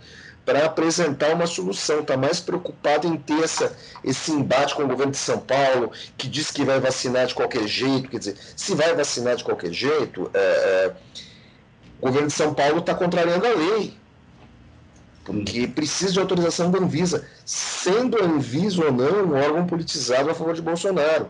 para 0.44 0.64
apresentar 0.64 1.34
uma 1.34 1.46
solução. 1.46 2.00
Está 2.00 2.16
mais 2.16 2.40
preocupado 2.40 3.06
em 3.06 3.16
ter 3.16 3.44
essa, 3.44 3.76
esse 4.02 4.32
embate 4.32 4.74
com 4.74 4.82
o 4.82 4.88
governo 4.88 5.12
de 5.12 5.18
São 5.18 5.38
Paulo, 5.38 5.92
que 6.16 6.26
diz 6.26 6.50
que 6.50 6.64
vai 6.64 6.80
vacinar 6.80 7.26
de 7.26 7.34
qualquer 7.34 7.68
jeito. 7.68 8.08
Quer 8.08 8.18
dizer, 8.18 8.36
se 8.56 8.74
vai 8.74 8.94
vacinar 8.94 9.36
de 9.36 9.44
qualquer 9.44 9.72
jeito, 9.72 10.30
é, 10.34 10.38
é, 10.38 10.92
o 12.00 12.06
governo 12.06 12.28
de 12.28 12.34
São 12.34 12.54
Paulo 12.54 12.78
está 12.78 12.94
contrariando 12.94 13.46
a 13.46 13.50
lei. 13.50 13.97
Porque 15.28 15.68
precisa 15.68 16.12
de 16.12 16.20
autorização 16.20 16.70
da 16.70 16.78
Anvisa, 16.78 17.28
sendo 17.44 18.16
a 18.16 18.24
Anvisa 18.24 18.82
ou 18.82 18.90
não 18.90 19.26
um 19.26 19.34
órgão 19.34 19.66
politizado 19.66 20.30
a 20.30 20.34
favor 20.34 20.54
de 20.54 20.62
Bolsonaro. 20.62 21.28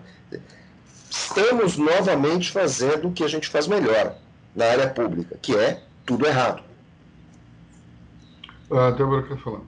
Estamos 1.11 1.76
novamente 1.76 2.52
fazendo 2.52 3.08
o 3.08 3.12
que 3.12 3.24
a 3.24 3.28
gente 3.28 3.48
faz 3.48 3.66
melhor 3.66 4.14
na 4.54 4.66
área 4.66 4.88
pública, 4.88 5.37
que 5.42 5.56
é 5.56 5.82
tudo 6.06 6.26
errado. 6.26 6.62
A 8.70 8.92
Débora 8.92 9.26
quer 9.26 9.38
falar. 9.38 9.62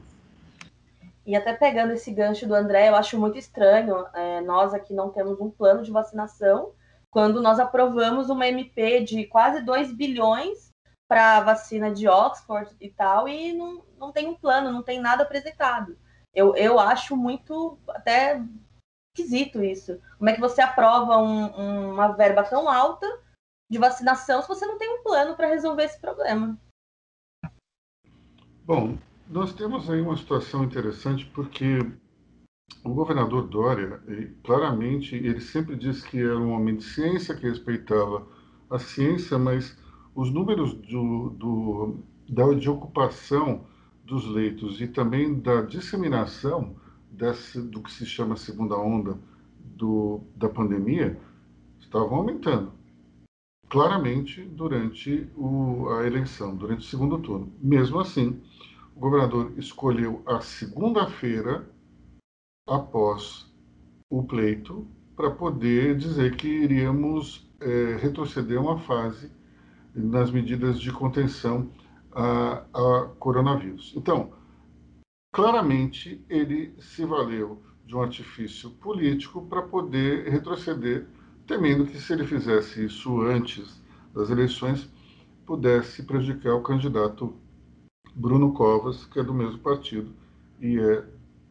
E 1.26 1.34
até 1.34 1.52
pegando 1.52 1.92
esse 1.92 2.12
gancho 2.12 2.46
do 2.46 2.54
André, 2.54 2.88
eu 2.88 2.94
acho 2.94 3.18
muito 3.18 3.36
estranho, 3.36 4.06
é, 4.14 4.40
nós 4.42 4.72
aqui 4.72 4.94
não 4.94 5.10
temos 5.10 5.40
um 5.40 5.50
plano 5.50 5.82
de 5.82 5.90
vacinação, 5.90 6.70
quando 7.10 7.42
nós 7.42 7.58
aprovamos 7.58 8.30
uma 8.30 8.46
MP 8.46 9.00
de 9.00 9.24
quase 9.24 9.60
2 9.62 9.92
bilhões 9.92 10.69
para 11.10 11.38
a 11.38 11.40
vacina 11.40 11.92
de 11.92 12.06
Oxford 12.06 12.70
e 12.80 12.88
tal, 12.88 13.28
e 13.28 13.52
não, 13.52 13.82
não 13.98 14.12
tem 14.12 14.28
um 14.28 14.36
plano, 14.36 14.70
não 14.70 14.80
tem 14.80 15.00
nada 15.00 15.24
apresentado. 15.24 15.98
Eu, 16.32 16.54
eu 16.54 16.78
acho 16.78 17.16
muito 17.16 17.76
até 17.88 18.40
esquisito 19.12 19.60
isso. 19.60 20.00
Como 20.18 20.30
é 20.30 20.34
que 20.34 20.40
você 20.40 20.62
aprova 20.62 21.18
um, 21.18 21.94
uma 21.94 22.12
verba 22.12 22.44
tão 22.44 22.70
alta 22.70 23.08
de 23.68 23.76
vacinação 23.76 24.40
se 24.40 24.46
você 24.46 24.64
não 24.64 24.78
tem 24.78 24.88
um 24.88 25.02
plano 25.02 25.34
para 25.34 25.48
resolver 25.48 25.82
esse 25.82 26.00
problema? 26.00 26.56
Bom, 28.64 28.96
nós 29.28 29.52
temos 29.52 29.90
aí 29.90 30.00
uma 30.00 30.16
situação 30.16 30.62
interessante 30.62 31.26
porque 31.26 31.78
o 32.84 32.94
governador 32.94 33.48
Dória, 33.48 34.00
claramente, 34.44 35.16
ele 35.16 35.40
sempre 35.40 35.74
disse 35.74 36.08
que 36.08 36.22
era 36.22 36.38
um 36.38 36.52
homem 36.52 36.76
de 36.76 36.84
ciência, 36.84 37.34
que 37.34 37.48
respeitava 37.48 38.28
a 38.70 38.78
ciência, 38.78 39.36
mas 39.36 39.76
os 40.14 40.30
números 40.30 40.74
do, 40.74 41.30
do, 41.30 41.98
da, 42.28 42.52
de 42.54 42.68
ocupação 42.68 43.64
dos 44.04 44.26
leitos 44.26 44.80
e 44.80 44.88
também 44.88 45.38
da 45.38 45.62
disseminação 45.62 46.74
desse, 47.10 47.60
do 47.60 47.82
que 47.82 47.92
se 47.92 48.04
chama 48.04 48.36
segunda 48.36 48.76
onda 48.76 49.18
do, 49.58 50.20
da 50.36 50.48
pandemia 50.48 51.18
estavam 51.78 52.18
aumentando 52.18 52.72
claramente 53.68 54.42
durante 54.42 55.28
o, 55.36 55.88
a 55.90 56.06
eleição, 56.06 56.56
durante 56.56 56.80
o 56.80 56.88
segundo 56.90 57.18
turno. 57.18 57.52
Mesmo 57.60 58.00
assim, 58.00 58.42
o 58.96 59.00
governador 59.00 59.52
escolheu 59.56 60.22
a 60.26 60.40
segunda-feira 60.40 61.70
após 62.68 63.48
o 64.10 64.24
pleito 64.24 64.86
para 65.14 65.30
poder 65.30 65.96
dizer 65.96 66.36
que 66.36 66.48
iríamos 66.48 67.48
é, 67.60 67.96
retroceder 67.96 68.60
uma 68.60 68.78
fase 68.78 69.30
nas 69.94 70.30
medidas 70.30 70.80
de 70.80 70.92
contenção 70.92 71.70
a, 72.12 72.64
a 72.72 73.08
coronavírus. 73.18 73.92
Então, 73.96 74.32
claramente 75.32 76.24
ele 76.28 76.74
se 76.78 77.04
valeu 77.04 77.62
de 77.86 77.96
um 77.96 78.02
artifício 78.02 78.70
político 78.70 79.46
para 79.46 79.62
poder 79.62 80.28
retroceder, 80.28 81.06
temendo 81.46 81.86
que 81.86 82.00
se 82.00 82.12
ele 82.12 82.24
fizesse 82.24 82.84
isso 82.84 83.20
antes 83.22 83.82
das 84.14 84.30
eleições 84.30 84.88
pudesse 85.44 86.04
prejudicar 86.04 86.54
o 86.54 86.62
candidato 86.62 87.34
Bruno 88.14 88.52
Covas, 88.52 89.04
que 89.06 89.18
é 89.18 89.22
do 89.22 89.34
mesmo 89.34 89.58
partido 89.58 90.12
e 90.60 90.78
é, 90.78 91.04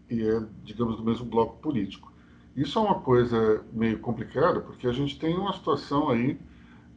e 0.10 0.24
é, 0.24 0.42
digamos, 0.64 0.98
do 0.98 1.04
mesmo 1.04 1.26
bloco 1.26 1.58
político. 1.58 2.12
Isso 2.56 2.80
é 2.80 2.82
uma 2.82 3.02
coisa 3.02 3.64
meio 3.74 4.00
complicada, 4.00 4.60
porque 4.62 4.88
a 4.88 4.92
gente 4.92 5.20
tem 5.20 5.38
uma 5.38 5.54
situação 5.54 6.10
aí 6.10 6.40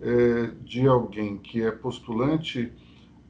é, 0.02 0.50
de 0.64 0.86
alguém 0.86 1.38
que 1.38 1.62
é 1.62 1.70
postulante 1.70 2.72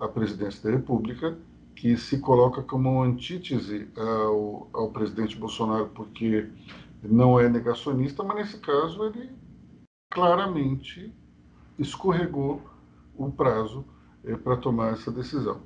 à 0.01 0.09
presidência 0.09 0.63
da 0.63 0.77
República, 0.77 1.37
que 1.77 1.97
se 1.97 2.19
coloca 2.19 2.63
como 2.63 3.03
antítese 3.03 3.89
ao, 3.97 4.69
ao 4.73 4.91
presidente 4.91 5.37
Bolsonaro, 5.37 5.89
porque 5.95 6.49
não 7.03 7.39
é 7.39 7.49
negacionista, 7.49 8.23
mas 8.23 8.37
nesse 8.37 8.59
caso 8.59 9.05
ele 9.05 9.31
claramente 10.11 11.13
escorregou 11.79 12.63
o 13.17 13.31
prazo 13.31 13.85
é, 14.25 14.37
para 14.37 14.57
tomar 14.57 14.93
essa 14.93 15.11
decisão. 15.11 15.61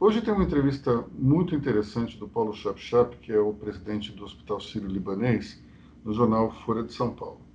Hoje 0.00 0.22
tem 0.22 0.32
uma 0.32 0.44
entrevista 0.44 1.04
muito 1.12 1.54
interessante 1.54 2.16
do 2.16 2.28
Paulo 2.28 2.54
Chapchap, 2.54 3.16
que 3.16 3.32
é 3.32 3.40
o 3.40 3.52
presidente 3.52 4.12
do 4.12 4.24
Hospital 4.24 4.60
Sírio-Libanês, 4.60 5.60
no 6.04 6.12
jornal 6.12 6.52
Folha 6.64 6.84
de 6.84 6.92
São 6.92 7.12
Paulo. 7.12 7.47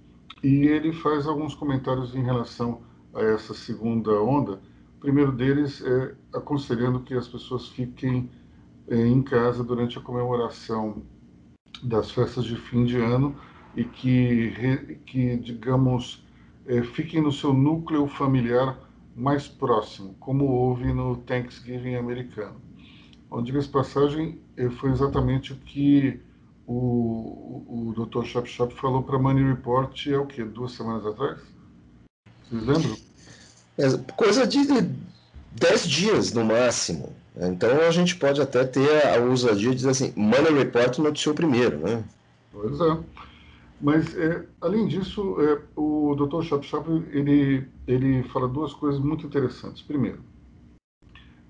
E 0.44 0.68
ele 0.68 0.92
faz 0.92 1.26
alguns 1.26 1.56
comentários 1.56 2.14
em 2.14 2.22
relação 2.22 2.82
a 3.14 3.22
essa 3.22 3.54
segunda 3.54 4.12
onda. 4.22 4.60
O 4.98 5.00
primeiro 5.00 5.32
deles 5.32 5.82
é 5.82 6.16
aconselhando 6.34 7.00
que 7.00 7.14
as 7.14 7.28
pessoas 7.28 7.70
fiquem 7.70 8.30
é, 8.90 9.08
em 9.08 9.22
casa 9.22 9.64
durante 9.64 9.98
a 9.98 10.02
comemoração 10.02 11.02
das 11.82 12.12
festas 12.12 12.44
de 12.44 12.58
fim 12.58 12.84
de 12.84 12.98
ano 12.98 13.36
e 13.76 13.86
que, 13.86 15.00
que 15.06 15.38
digamos, 15.38 16.26
é, 16.66 16.84
fiquem 16.84 17.22
no 17.22 17.32
seu 17.32 17.54
núcleo 17.54 18.06
familiar 18.08 18.78
mais 19.16 19.48
próximo, 19.48 20.16
como 20.20 20.46
houve 20.46 20.92
no 20.94 21.18
Thanksgiving 21.18 21.96
americano. 21.96 22.62
Onde, 23.30 23.52
diga 23.52 23.64
passagem, 23.68 24.40
eh, 24.58 24.70
foi 24.70 24.92
exatamente 24.92 25.54
o 25.54 25.56
que 25.56 26.22
o, 26.68 27.90
o 27.90 28.06
Dr. 28.06 28.24
Shop 28.46 28.74
falou 28.76 29.04
para 29.04 29.20
Money 29.20 29.44
Report 29.44 30.08
há 30.08 30.22
o 30.22 30.26
quê? 30.26 30.44
Duas 30.44 30.72
semanas 30.74 31.06
atrás? 31.06 31.40
Vocês 32.50 32.66
lembram? 32.66 32.98
É, 33.78 34.14
coisa 34.16 34.48
de 34.48 34.60
10 35.52 35.88
dias 35.88 36.34
no 36.34 36.46
máximo. 36.46 37.14
Então 37.36 37.82
a 37.82 37.92
gente 37.92 38.16
pode 38.16 38.42
até 38.42 38.64
ter 38.64 39.08
a 39.08 39.20
ousadia 39.20 39.72
de 39.72 39.78
dizer 39.78 39.90
assim, 39.90 40.14
Money 40.16 40.54
Report 40.54 40.98
noticiou 41.00 41.34
primeiro, 41.34 41.80
né? 41.80 42.04
Pois 42.52 42.80
é. 42.80 43.00
Mas, 43.82 44.16
é, 44.16 44.46
além 44.62 44.88
disso, 44.88 45.36
é, 45.42 45.60
o 45.76 46.16
Dr. 46.16 46.44
Chapchap 46.44 46.88
ele, 47.12 47.68
ele 47.86 48.24
fala 48.30 48.48
duas 48.48 48.72
coisas 48.74 49.02
muito 49.02 49.26
interessantes. 49.26 49.82
Primeiro, 49.82 50.20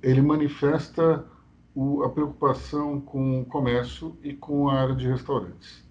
ele 0.01 0.21
manifesta 0.21 1.23
o, 1.75 2.03
a 2.03 2.09
preocupação 2.09 2.99
com 3.01 3.41
o 3.41 3.45
comércio 3.45 4.17
e 4.23 4.33
com 4.33 4.69
a 4.69 4.73
área 4.73 4.95
de 4.95 5.07
restaurantes. 5.07 5.83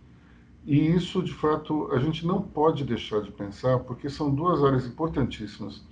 E 0.64 0.78
isso, 0.78 1.22
de 1.22 1.32
fato, 1.32 1.90
a 1.92 1.98
gente 1.98 2.24
não 2.24 2.40
pode 2.40 2.84
deixar 2.84 3.20
de 3.20 3.32
pensar, 3.32 3.80
porque 3.80 4.08
são 4.08 4.32
duas 4.32 4.62
áreas 4.62 4.86
importantíssimas 4.86 5.84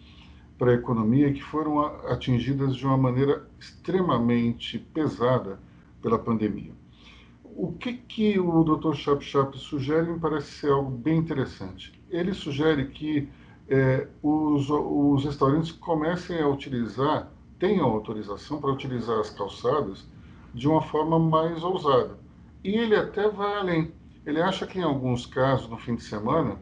para 0.57 0.73
a 0.73 0.75
economia 0.75 1.33
que 1.33 1.43
foram 1.43 1.81
atingidas 2.07 2.77
de 2.77 2.87
uma 2.87 2.97
maneira 2.97 3.49
extremamente 3.59 4.79
pesada 4.79 5.59
pela 6.01 6.19
pandemia. 6.19 6.73
O 7.43 7.73
que, 7.73 7.95
que 7.95 8.39
o 8.39 8.63
Dr. 8.63 8.95
Chap 8.95 9.25
Chap 9.25 9.59
sugere 9.59 10.13
me 10.13 10.21
parece 10.21 10.53
ser 10.53 10.71
algo 10.71 10.91
bem 10.91 11.19
interessante. 11.19 11.93
Ele 12.09 12.33
sugere 12.33 12.87
que 12.89 13.29
é, 13.69 14.07
os, 14.23 14.69
os 14.71 15.25
restaurantes 15.25 15.73
comecem 15.73 16.41
a 16.41 16.49
utilizar, 16.49 17.31
tenham 17.61 17.87
autorização 17.89 18.61
para 18.61 18.73
utilizar 18.73 19.21
as 19.21 19.31
calçadas 19.31 20.05
de 20.53 20.67
uma 20.67 20.83
forma 20.83 21.19
mais 21.19 21.63
ousada. 21.63 22.19
E 22.65 22.71
ele 22.71 22.97
até 22.97 23.29
vai 23.29 23.59
além. 23.59 23.93
Ele 24.27 24.41
acha 24.43 24.67
que 24.67 24.79
em 24.79 24.83
alguns 24.83 25.27
casos, 25.27 25.69
no 25.69 25.77
fim 25.77 25.95
de 25.95 26.03
semana, 26.03 26.59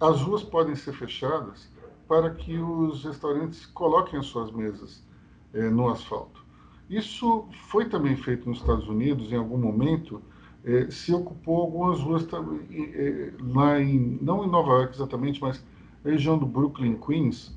as 0.00 0.22
ruas 0.22 0.42
podem 0.42 0.74
ser 0.74 0.92
fechadas 0.94 1.70
para 2.08 2.30
que 2.30 2.56
os 2.56 3.04
restaurantes 3.04 3.66
coloquem 3.66 4.18
as 4.18 4.26
suas 4.26 4.50
mesas 4.50 5.04
é, 5.52 5.68
no 5.68 5.88
asfalto. 5.88 6.44
Isso 6.88 7.48
foi 7.68 7.88
também 7.88 8.16
feito 8.16 8.48
nos 8.48 8.58
Estados 8.58 8.88
Unidos, 8.88 9.32
em 9.32 9.36
algum 9.36 9.58
momento, 9.58 10.22
é, 10.64 10.88
se 10.90 11.12
ocupou 11.12 11.62
algumas 11.62 12.00
ruas 12.00 12.26
é, 12.70 13.32
lá 13.40 13.80
em, 13.80 14.18
não 14.20 14.44
em 14.44 14.50
Nova 14.50 14.72
York 14.72 14.94
exatamente, 14.94 15.40
mas 15.40 15.64
região 16.04 16.38
do 16.38 16.46
Brooklyn, 16.46 16.96
Queens, 16.96 17.55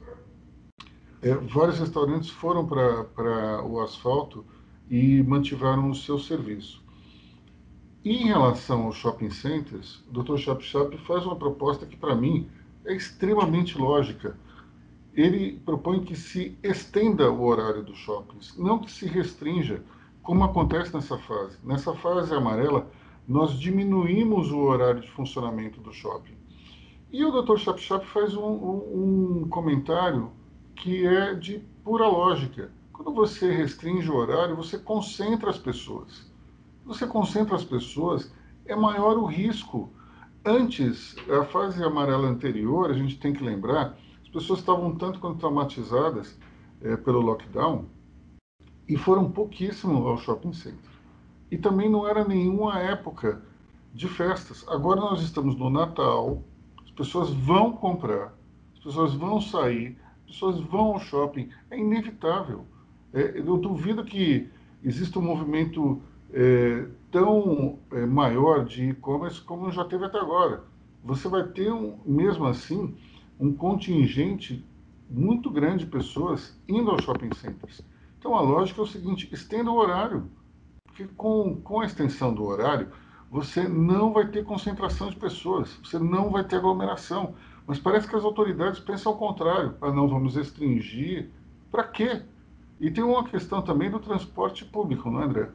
é, 1.21 1.33
vários 1.35 1.79
restaurantes 1.79 2.29
foram 2.29 2.65
para 2.65 3.63
o 3.65 3.81
asfalto 3.81 4.45
e 4.89 5.21
mantiveram 5.23 5.89
o 5.89 5.95
seu 5.95 6.17
serviço. 6.17 6.81
Em 8.03 8.27
relação 8.27 8.83
aos 8.83 8.95
shopping 8.95 9.29
centers, 9.29 10.03
o 10.09 10.23
Dr. 10.23 10.37
Shop 10.37 10.97
faz 11.05 11.25
uma 11.25 11.35
proposta 11.35 11.85
que, 11.85 11.97
para 11.97 12.15
mim, 12.15 12.49
é 12.85 12.95
extremamente 12.95 13.77
lógica. 13.77 14.37
Ele 15.13 15.59
propõe 15.65 15.99
que 15.99 16.15
se 16.15 16.57
estenda 16.63 17.29
o 17.29 17.43
horário 17.43 17.83
dos 17.83 17.97
shoppings, 17.97 18.57
não 18.57 18.79
que 18.79 18.89
se 18.89 19.05
restrinja, 19.05 19.83
como 20.23 20.45
acontece 20.45 20.93
nessa 20.93 21.17
fase. 21.17 21.57
Nessa 21.63 21.93
fase 21.93 22.33
amarela, 22.33 22.89
nós 23.27 23.59
diminuímos 23.59 24.51
o 24.51 24.59
horário 24.59 25.01
de 25.01 25.11
funcionamento 25.11 25.81
do 25.81 25.91
shopping. 25.91 26.37
E 27.11 27.25
o 27.25 27.31
Dr. 27.31 27.57
Shop 27.57 28.05
faz 28.07 28.33
um, 28.33 28.45
um, 28.45 29.41
um 29.41 29.49
comentário 29.49 30.31
que 30.79 31.05
é 31.05 31.33
de 31.33 31.59
pura 31.83 32.07
lógica. 32.07 32.71
Quando 32.91 33.13
você 33.13 33.51
restringe 33.51 34.09
o 34.09 34.15
horário, 34.15 34.55
você 34.55 34.77
concentra 34.77 35.49
as 35.49 35.57
pessoas. 35.57 36.29
Você 36.85 37.05
concentra 37.05 37.55
as 37.55 37.63
pessoas, 37.63 38.31
é 38.65 38.75
maior 38.75 39.17
o 39.17 39.25
risco. 39.25 39.91
Antes, 40.43 41.15
a 41.29 41.43
fase 41.45 41.83
amarela 41.83 42.27
anterior, 42.27 42.89
a 42.89 42.93
gente 42.93 43.19
tem 43.19 43.33
que 43.33 43.43
lembrar, 43.43 43.97
as 44.21 44.29
pessoas 44.29 44.59
estavam 44.59 44.95
tanto 44.95 45.19
quanto 45.19 45.39
traumatizadas 45.39 46.37
é, 46.81 46.95
pelo 46.95 47.19
lockdown 47.19 47.85
e 48.87 48.97
foram 48.97 49.29
pouquíssimo 49.29 50.07
ao 50.07 50.17
shopping 50.17 50.53
center. 50.53 50.89
E 51.51 51.57
também 51.57 51.89
não 51.89 52.07
era 52.07 52.25
nenhuma 52.25 52.79
época 52.79 53.41
de 53.93 54.07
festas. 54.07 54.65
Agora 54.67 55.01
nós 55.01 55.21
estamos 55.21 55.55
no 55.55 55.69
Natal, 55.69 56.41
as 56.83 56.91
pessoas 56.91 57.29
vão 57.31 57.73
comprar, 57.73 58.33
as 58.73 58.83
pessoas 58.83 59.13
vão 59.13 59.41
sair, 59.41 59.97
pessoas 60.29 60.59
vão 60.59 60.93
ao 60.93 60.99
shopping. 60.99 61.49
É 61.69 61.77
inevitável. 61.77 62.65
É, 63.13 63.39
eu 63.39 63.57
duvido 63.57 64.03
que 64.03 64.49
exista 64.83 65.19
um 65.19 65.23
movimento 65.23 66.01
é, 66.31 66.87
tão 67.11 67.79
é, 67.91 68.05
maior 68.05 68.63
de 68.63 68.89
e-commerce 68.89 69.41
como 69.41 69.71
já 69.71 69.83
teve 69.83 70.05
até 70.05 70.19
agora. 70.19 70.63
Você 71.03 71.27
vai 71.27 71.43
ter, 71.43 71.71
um, 71.71 71.97
mesmo 72.05 72.45
assim, 72.45 72.95
um 73.39 73.53
contingente 73.53 74.65
muito 75.09 75.49
grande 75.49 75.85
de 75.85 75.91
pessoas 75.91 76.57
indo 76.67 76.91
aos 76.91 77.03
shopping 77.03 77.33
centers. 77.33 77.81
Então 78.19 78.35
a 78.35 78.41
lógica 78.41 78.81
é 78.81 78.83
o 78.83 78.87
seguinte: 78.87 79.29
estenda 79.31 79.71
o 79.71 79.75
horário, 79.75 80.29
porque 80.85 81.05
com, 81.17 81.59
com 81.61 81.79
a 81.79 81.85
extensão 81.85 82.33
do 82.33 82.43
horário 82.43 82.89
você 83.31 83.67
não 83.67 84.11
vai 84.11 84.27
ter 84.27 84.43
concentração 84.43 85.09
de 85.09 85.15
pessoas, 85.15 85.79
você 85.83 85.99
não 85.99 86.31
vai 86.31 86.43
ter 86.43 86.57
aglomeração. 86.57 87.35
Mas 87.69 87.77
parece 87.77 88.07
que 88.07 88.15
as 88.15 88.23
autoridades 88.23 88.79
pensam 88.79 89.11
ao 89.11 89.17
contrário: 89.19 89.75
ah, 89.79 89.91
não 89.91 90.09
vamos 90.09 90.35
restringir. 90.35 91.29
Para 91.71 91.83
quê? 91.83 92.23
E 92.79 92.89
tem 92.89 93.03
uma 93.03 93.23
questão 93.23 93.61
também 93.61 93.91
do 93.91 93.99
transporte 93.99 94.65
público, 94.65 95.11
não 95.11 95.21
é, 95.21 95.25
André? 95.25 95.49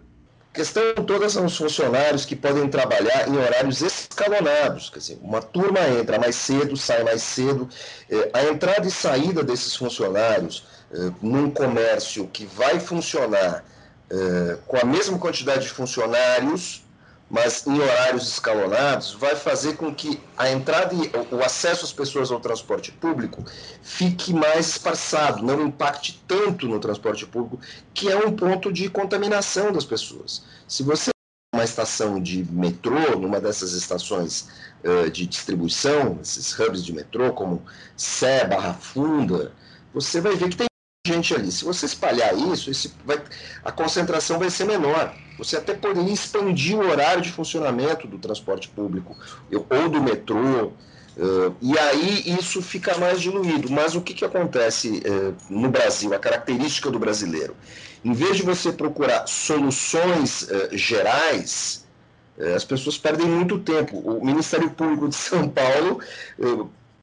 A 0.53 0.55
questão 0.55 0.95
toda 1.05 1.29
são 1.29 1.45
os 1.47 1.57
funcionários 1.57 2.25
que 2.25 2.37
podem 2.37 2.69
trabalhar 2.69 3.29
em 3.29 3.37
horários 3.37 3.83
escalonados. 3.83 4.91
Quer 4.91 5.01
dizer, 5.01 5.19
uma 5.23 5.43
turma 5.43 5.81
entra 5.89 6.17
mais 6.17 6.37
cedo, 6.37 6.77
sai 6.77 7.03
mais 7.03 7.21
cedo. 7.21 7.69
É, 8.09 8.31
a 8.33 8.45
entrada 8.45 8.87
e 8.87 8.93
saída 8.93 9.43
desses 9.43 9.75
funcionários 9.75 10.65
é, 10.93 11.11
num 11.21 11.51
comércio 11.51 12.29
que 12.29 12.47
vai 12.47 12.79
funcionar 12.79 13.65
é, 14.09 14.59
com 14.69 14.77
a 14.77 14.85
mesma 14.85 15.19
quantidade 15.19 15.65
de 15.65 15.71
funcionários 15.71 16.85
mas 17.31 17.67
em 17.67 17.79
horários 17.81 18.29
escalonados, 18.29 19.13
vai 19.15 19.35
fazer 19.35 19.77
com 19.77 19.95
que 19.95 20.21
a 20.37 20.51
entrada 20.51 20.95
e 20.95 21.11
o 21.35 21.43
acesso 21.43 21.85
às 21.85 21.93
pessoas 21.93 22.31
ao 22.31 22.41
transporte 22.41 22.93
público 22.93 23.45
fique 23.83 24.33
mais 24.33 24.69
esparçado, 24.69 25.43
não 25.43 25.67
impacte 25.67 26.23
tanto 26.29 26.69
no 26.69 26.79
transporte 26.79 27.27
público, 27.27 27.59
que 27.93 28.11
é 28.11 28.17
um 28.17 28.33
ponto 28.33 28.73
de 28.73 28.89
contaminação 28.89 29.73
das 29.73 29.85
pessoas. 29.85 30.45
Se 30.69 30.83
você 30.83 31.11
uma 31.55 31.65
estação 31.65 32.21
de 32.21 32.45
metrô, 32.53 33.17
numa 33.17 33.41
dessas 33.41 33.73
estações 33.73 34.49
uh, 34.83 35.09
de 35.09 35.25
distribuição, 35.25 36.19
esses 36.21 36.59
hubs 36.59 36.85
de 36.85 36.93
metrô, 36.93 37.33
como 37.33 37.63
Sé, 37.97 38.45
Barra 38.45 38.75
Funda, 38.75 39.53
você 39.95 40.21
vai 40.21 40.35
ver 40.35 40.49
que 40.49 40.57
tem 40.57 40.67
gente 41.07 41.35
ali. 41.35 41.53
Se 41.53 41.63
você 41.65 41.85
espalhar 41.85 42.35
isso, 42.35 42.71
vai, 43.05 43.23
a 43.63 43.71
concentração 43.71 44.39
vai 44.39 44.49
ser 44.49 44.65
menor. 44.65 45.15
Você 45.37 45.59
até 45.59 45.75
poderia 45.75 46.11
expandir 46.13 46.79
o 46.79 46.89
horário 46.89 47.21
de 47.21 47.31
funcionamento 47.31 48.09
do 48.09 48.19
transporte 48.19 48.71
público 48.71 49.15
ou 49.53 49.89
do 49.91 50.01
metrô, 50.01 50.69
uh, 50.69 51.55
e 51.61 51.79
aí 51.79 52.23
isso 52.41 52.63
fica 52.63 52.97
mais 52.97 53.21
diluído. 53.21 53.71
Mas 53.71 53.95
o 53.95 54.01
que, 54.01 54.15
que 54.15 54.25
acontece 54.25 55.03
uh, 55.05 55.35
no 55.51 55.69
Brasil, 55.69 56.15
a 56.15 56.19
característica 56.19 56.91
do 56.91 56.99
brasileiro? 56.99 57.55
Em 58.03 58.15
vez 58.15 58.39
de 58.39 58.43
você 58.43 58.73
procurar 58.73 59.27
soluções 59.27 60.45
uh, 60.45 60.69
gerais, 60.73 61.85
as 62.57 62.65
pessoas 62.65 62.97
perdem 62.97 63.27
muito 63.27 63.59
tempo. 63.59 63.99
O 63.99 64.25
Ministério 64.25 64.69
Público 64.71 65.09
de 65.09 65.15
São 65.15 65.49
Paulo 65.49 66.01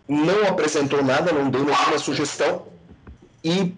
não 0.05 0.45
apresentou 0.45 1.01
nada, 1.01 1.31
não 1.31 1.49
deu 1.49 1.63
nenhuma 1.63 1.97
sugestão, 1.97 2.65
e 3.41 3.73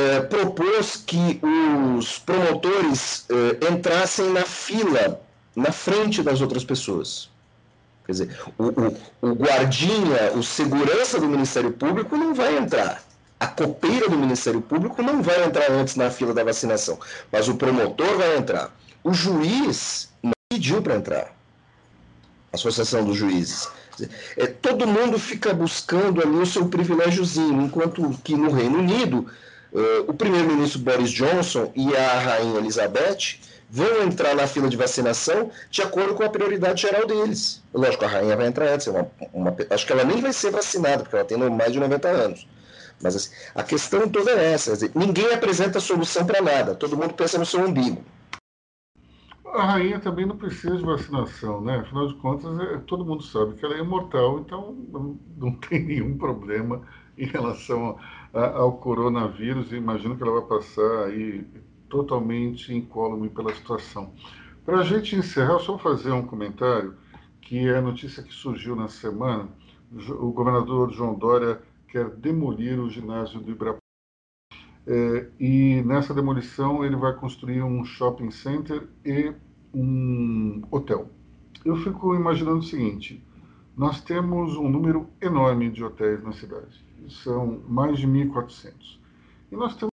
é, 0.00 0.20
propôs 0.20 0.96
que 0.96 1.40
os 1.96 2.18
promotores 2.18 3.26
é, 3.28 3.72
entrassem 3.72 4.30
na 4.30 4.42
fila, 4.42 5.20
na 5.54 5.72
frente 5.72 6.22
das 6.22 6.40
outras 6.40 6.64
pessoas. 6.64 7.28
Quer 8.06 8.12
dizer, 8.12 8.40
o, 8.58 8.64
o, 8.64 9.30
o 9.30 9.34
guardinha, 9.34 10.32
o 10.34 10.42
segurança 10.42 11.20
do 11.20 11.28
Ministério 11.28 11.72
Público 11.72 12.16
não 12.16 12.34
vai 12.34 12.56
entrar. 12.56 13.02
A 13.38 13.46
copeira 13.46 14.08
do 14.08 14.18
Ministério 14.18 14.60
Público 14.60 15.02
não 15.02 15.22
vai 15.22 15.44
entrar 15.44 15.70
antes 15.70 15.96
na 15.96 16.10
fila 16.10 16.34
da 16.34 16.44
vacinação, 16.44 16.98
mas 17.32 17.48
o 17.48 17.56
promotor 17.56 18.16
vai 18.16 18.36
entrar. 18.36 18.74
O 19.02 19.12
juiz 19.14 20.10
não 20.22 20.32
pediu 20.50 20.82
para 20.82 20.96
entrar. 20.96 21.34
A 22.52 22.56
Associação 22.56 23.04
dos 23.04 23.16
Juízes. 23.16 23.68
É, 24.36 24.46
todo 24.46 24.86
mundo 24.86 25.18
fica 25.18 25.54
buscando 25.54 26.20
ali 26.22 26.36
o 26.36 26.46
seu 26.46 26.66
privilégiozinho, 26.66 27.62
enquanto 27.62 28.18
que 28.24 28.34
no 28.34 28.50
Reino 28.50 28.78
Unido 28.78 29.26
o 30.08 30.14
primeiro-ministro 30.14 30.80
Boris 30.80 31.10
Johnson 31.10 31.70
e 31.76 31.94
a 31.96 32.18
rainha 32.18 32.58
Elizabeth 32.58 33.38
vão 33.70 34.02
entrar 34.02 34.34
na 34.34 34.46
fila 34.46 34.68
de 34.68 34.76
vacinação 34.76 35.50
de 35.70 35.80
acordo 35.80 36.14
com 36.14 36.24
a 36.24 36.28
prioridade 36.28 36.82
geral 36.82 37.06
deles. 37.06 37.62
Lógico, 37.72 38.04
a 38.04 38.08
rainha 38.08 38.36
vai 38.36 38.48
entrar 38.48 38.68
antes, 38.68 38.88
é 38.88 38.90
uma, 38.90 39.10
uma, 39.32 39.56
acho 39.70 39.86
que 39.86 39.92
ela 39.92 40.04
nem 40.04 40.20
vai 40.20 40.32
ser 40.32 40.50
vacinada, 40.50 41.04
porque 41.04 41.14
ela 41.14 41.24
tem 41.24 41.38
mais 41.38 41.72
de 41.72 41.78
90 41.78 42.08
anos. 42.08 42.48
Mas 43.02 43.16
assim, 43.16 43.30
a 43.54 43.62
questão 43.62 44.08
toda 44.08 44.32
é 44.32 44.52
essa: 44.52 44.72
dizer, 44.72 44.90
ninguém 44.94 45.32
apresenta 45.32 45.80
solução 45.80 46.26
para 46.26 46.42
nada, 46.42 46.74
todo 46.74 46.96
mundo 46.96 47.14
pensa 47.14 47.38
no 47.38 47.46
seu 47.46 47.60
umbigo. 47.60 48.02
A 49.46 49.64
rainha 49.64 49.98
também 49.98 50.26
não 50.26 50.36
precisa 50.36 50.76
de 50.76 50.84
vacinação, 50.84 51.60
né? 51.60 51.78
Afinal 51.78 52.06
de 52.06 52.14
contas, 52.14 52.58
é, 52.60 52.78
todo 52.86 53.04
mundo 53.04 53.22
sabe 53.22 53.54
que 53.54 53.64
ela 53.64 53.74
é 53.74 53.80
imortal, 53.80 54.40
então 54.40 54.76
não, 54.92 55.18
não 55.36 55.52
tem 55.54 55.82
nenhum 55.82 56.16
problema 56.16 56.82
em 57.18 57.26
relação 57.26 57.98
ao 58.32 58.72
coronavírus 58.78 59.72
e 59.72 59.76
imagino 59.76 60.16
que 60.16 60.22
ela 60.22 60.40
vai 60.40 60.48
passar 60.48 61.06
aí 61.06 61.44
totalmente 61.88 62.72
incólume 62.72 63.28
pela 63.28 63.54
situação. 63.54 64.12
Para 64.64 64.78
a 64.78 64.84
gente 64.84 65.16
encerrar, 65.16 65.58
só 65.58 65.76
fazer 65.76 66.12
um 66.12 66.24
comentário, 66.24 66.94
que 67.40 67.66
é 67.66 67.76
a 67.76 67.82
notícia 67.82 68.22
que 68.22 68.32
surgiu 68.32 68.76
na 68.76 68.88
semana. 68.88 69.48
O 70.20 70.30
governador 70.30 70.92
João 70.92 71.14
Dória 71.14 71.60
quer 71.88 72.08
demolir 72.10 72.78
o 72.78 72.88
ginásio 72.88 73.40
do 73.40 73.50
Ibirapuera. 73.50 73.80
É, 74.86 75.28
e 75.38 75.82
nessa 75.82 76.14
demolição 76.14 76.84
ele 76.84 76.96
vai 76.96 77.14
construir 77.14 77.62
um 77.62 77.84
shopping 77.84 78.30
center 78.30 78.88
e 79.04 79.32
um 79.74 80.62
hotel. 80.70 81.10
eu 81.64 81.76
fico 81.76 82.14
imaginando 82.14 82.58
o 82.58 82.62
seguinte: 82.62 83.22
nós 83.76 84.00
temos 84.00 84.56
um 84.56 84.68
número 84.68 85.08
enorme 85.20 85.70
de 85.70 85.84
hotéis 85.84 86.22
na 86.22 86.32
cidade, 86.32 86.84
são 87.08 87.62
mais 87.68 87.98
de 87.98 88.06
1.400. 88.06 88.98
E 89.50 89.56
nós 89.56 89.74
temos 89.76 89.90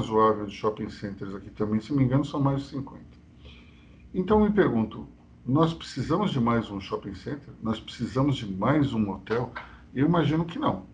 um 0.00 0.04
razoável 0.04 0.46
de 0.46 0.54
shopping 0.54 0.90
centers 0.90 1.34
aqui 1.34 1.50
também, 1.50 1.80
se 1.80 1.92
me 1.92 2.04
engano, 2.04 2.24
são 2.24 2.40
mais 2.40 2.62
de 2.62 2.68
50. 2.68 3.04
Então 4.14 4.40
eu 4.40 4.46
me 4.46 4.54
pergunto, 4.54 5.06
nós 5.44 5.72
precisamos 5.72 6.30
de 6.30 6.40
mais 6.40 6.70
um 6.70 6.80
shopping 6.80 7.14
center? 7.14 7.52
Nós 7.62 7.80
precisamos 7.80 8.36
de 8.36 8.46
mais 8.46 8.92
um 8.92 9.10
hotel? 9.10 9.52
Eu 9.94 10.06
imagino 10.06 10.44
que 10.44 10.58
não. 10.58 10.86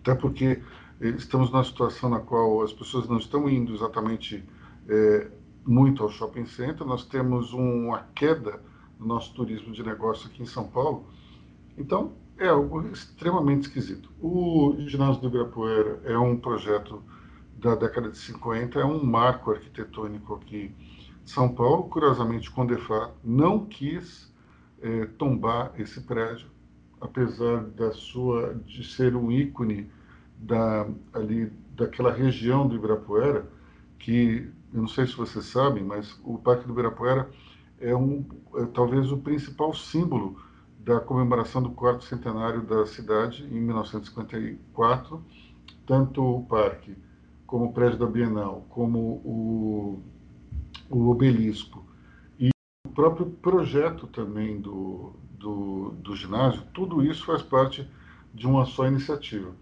Até 0.00 0.14
porque 0.14 0.62
eh, 1.00 1.08
estamos 1.10 1.50
numa 1.50 1.64
situação 1.64 2.10
na 2.10 2.20
qual 2.20 2.62
as 2.62 2.72
pessoas 2.72 3.08
não 3.08 3.18
estão 3.18 3.48
indo 3.48 3.74
exatamente 3.74 4.44
é, 4.88 5.30
muito 5.64 6.02
ao 6.02 6.08
shopping 6.08 6.46
center, 6.46 6.86
nós 6.86 7.04
temos 7.04 7.52
uma 7.52 8.06
queda 8.14 8.62
no 8.98 9.06
nosso 9.06 9.34
turismo 9.34 9.72
de 9.72 9.82
negócio 9.82 10.28
aqui 10.28 10.42
em 10.42 10.46
São 10.46 10.68
Paulo. 10.68 11.06
Então, 11.76 12.12
é 12.38 12.48
algo 12.48 12.86
extremamente 12.88 13.62
esquisito. 13.62 14.10
O 14.20 14.74
ginásio 14.78 15.20
do 15.20 15.28
Ibirapuera 15.28 16.00
é 16.04 16.18
um 16.18 16.36
projeto 16.36 17.02
da 17.58 17.74
década 17.74 18.10
de 18.10 18.18
50, 18.18 18.78
é 18.78 18.84
um 18.84 19.02
marco 19.04 19.50
arquitetônico 19.50 20.34
aqui 20.34 20.74
em 21.22 21.26
São 21.26 21.48
Paulo. 21.48 21.84
Curiosamente, 21.84 22.50
o 22.50 22.52
Condefat 22.52 23.12
não 23.24 23.64
quis 23.64 24.32
é, 24.82 25.06
tombar 25.06 25.72
esse 25.78 26.02
prédio, 26.02 26.48
apesar 27.00 27.64
da 27.64 27.92
sua 27.92 28.54
de 28.66 28.84
ser 28.84 29.16
um 29.16 29.32
ícone 29.32 29.90
da 30.38 30.86
ali 31.14 31.50
daquela 31.74 32.12
região 32.12 32.68
do 32.68 32.76
Ibirapuera, 32.76 33.46
que 33.98 34.50
eu 34.72 34.80
não 34.80 34.88
sei 34.88 35.06
se 35.06 35.16
vocês 35.16 35.46
sabem, 35.46 35.82
mas 35.82 36.18
o 36.22 36.38
Parque 36.38 36.66
do 36.66 36.72
Ibirapuera 36.72 37.30
é, 37.80 37.94
um, 37.94 38.24
é 38.56 38.66
talvez 38.66 39.10
o 39.10 39.18
principal 39.18 39.74
símbolo 39.74 40.38
da 40.86 41.00
comemoração 41.00 41.60
do 41.60 41.70
quarto 41.70 42.04
centenário 42.04 42.62
da 42.62 42.86
cidade 42.86 43.42
em 43.50 43.60
1954, 43.60 45.20
tanto 45.84 46.22
o 46.22 46.44
parque 46.44 46.96
como 47.44 47.64
o 47.64 47.72
prédio 47.72 47.98
da 47.98 48.06
Bienal, 48.06 48.64
como 48.68 48.98
o, 49.24 50.00
o 50.88 51.08
obelisco 51.08 51.84
e 52.38 52.50
o 52.86 52.90
próprio 52.90 53.26
projeto 53.26 54.06
também 54.06 54.60
do, 54.60 55.12
do, 55.32 55.90
do 55.98 56.14
ginásio, 56.14 56.62
tudo 56.72 57.02
isso 57.02 57.26
faz 57.26 57.42
parte 57.42 57.90
de 58.32 58.46
uma 58.46 58.64
só 58.64 58.86
iniciativa. 58.86 59.52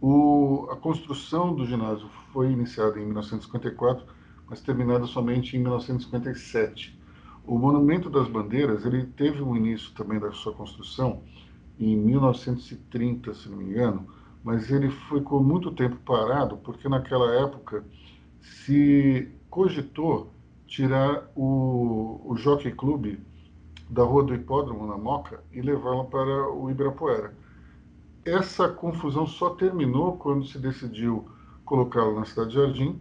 O, 0.00 0.66
a 0.68 0.76
construção 0.76 1.54
do 1.54 1.64
ginásio 1.64 2.08
foi 2.32 2.50
iniciada 2.50 2.98
em 2.98 3.04
1954, 3.04 4.04
mas 4.48 4.60
terminada 4.60 5.06
somente 5.06 5.56
em 5.56 5.60
1957. 5.60 7.00
O 7.44 7.58
Monumento 7.58 8.08
das 8.08 8.28
Bandeiras 8.28 8.84
ele 8.86 9.04
teve 9.04 9.42
um 9.42 9.56
início 9.56 9.92
também 9.94 10.18
da 10.18 10.30
sua 10.32 10.52
construção 10.52 11.22
em 11.78 11.96
1930, 11.96 13.34
se 13.34 13.48
não 13.48 13.58
me 13.58 13.64
engano, 13.64 14.06
mas 14.44 14.70
ele 14.70 14.90
ficou 14.90 15.42
muito 15.42 15.72
tempo 15.72 15.96
parado 16.04 16.56
porque 16.58 16.88
naquela 16.88 17.34
época 17.34 17.84
se 18.40 19.28
cogitou 19.50 20.30
tirar 20.66 21.30
o, 21.34 22.20
o 22.24 22.36
Jockey 22.36 22.72
Club 22.72 23.18
da 23.90 24.02
Rua 24.04 24.24
do 24.24 24.34
Hipódromo, 24.34 24.86
na 24.86 24.96
Moca, 24.96 25.42
e 25.52 25.60
levá-la 25.60 26.04
para 26.04 26.50
o 26.50 26.70
Ibirapuera. 26.70 27.34
Essa 28.24 28.68
confusão 28.68 29.26
só 29.26 29.50
terminou 29.50 30.16
quando 30.16 30.46
se 30.46 30.58
decidiu 30.58 31.28
colocá-lo 31.64 32.18
na 32.18 32.24
Cidade 32.24 32.50
de 32.50 32.56
Jardim, 32.56 33.00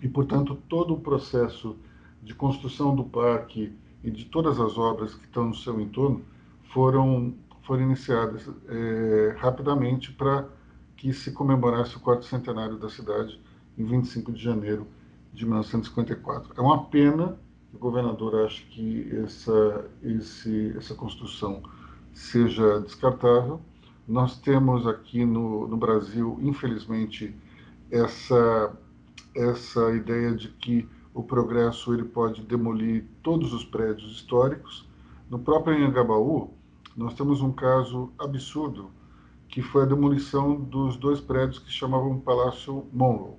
e, 0.00 0.08
portanto, 0.08 0.54
todo 0.68 0.94
o 0.94 1.00
processo 1.00 1.76
de 2.22 2.34
construção 2.34 2.94
do 2.94 3.04
parque 3.04 3.72
e 4.02 4.10
de 4.10 4.24
todas 4.26 4.60
as 4.60 4.76
obras 4.78 5.14
que 5.14 5.24
estão 5.24 5.46
no 5.46 5.54
seu 5.54 5.80
entorno 5.80 6.24
foram, 6.72 7.34
foram 7.62 7.82
iniciadas 7.82 8.48
é, 8.68 9.36
rapidamente 9.38 10.12
para 10.12 10.48
que 10.96 11.12
se 11.12 11.32
comemorasse 11.32 11.96
o 11.96 12.00
quarto 12.00 12.24
centenário 12.24 12.76
da 12.76 12.88
cidade 12.88 13.40
em 13.76 13.84
25 13.84 14.32
de 14.32 14.42
janeiro 14.42 14.86
de 15.32 15.44
1954. 15.44 16.52
É 16.56 16.60
uma 16.60 16.84
pena 16.84 17.38
que 17.70 17.76
o 17.76 17.78
governador 17.78 18.44
ache 18.44 18.64
que 18.64 19.08
essa, 19.16 19.88
esse, 20.02 20.74
essa 20.76 20.94
construção 20.94 21.62
seja 22.12 22.80
descartável. 22.80 23.60
Nós 24.06 24.38
temos 24.40 24.86
aqui 24.86 25.24
no, 25.24 25.68
no 25.68 25.76
Brasil, 25.76 26.38
infelizmente, 26.40 27.34
essa, 27.90 28.76
essa 29.34 29.92
ideia 29.92 30.34
de 30.34 30.48
que 30.48 30.88
o 31.18 31.22
progresso 31.24 31.92
ele 31.92 32.04
pode 32.04 32.42
demolir 32.42 33.04
todos 33.24 33.52
os 33.52 33.64
prédios 33.64 34.12
históricos. 34.12 34.88
No 35.28 35.36
próprio 35.36 35.76
Anhangabaú, 35.76 36.54
nós 36.96 37.12
temos 37.12 37.42
um 37.42 37.50
caso 37.50 38.12
absurdo, 38.16 38.92
que 39.48 39.60
foi 39.60 39.82
a 39.82 39.86
demolição 39.86 40.54
dos 40.54 40.96
dois 40.96 41.20
prédios 41.20 41.58
que 41.58 41.72
chamavam 41.72 42.20
Palácio 42.20 42.86
Monroe. 42.92 43.34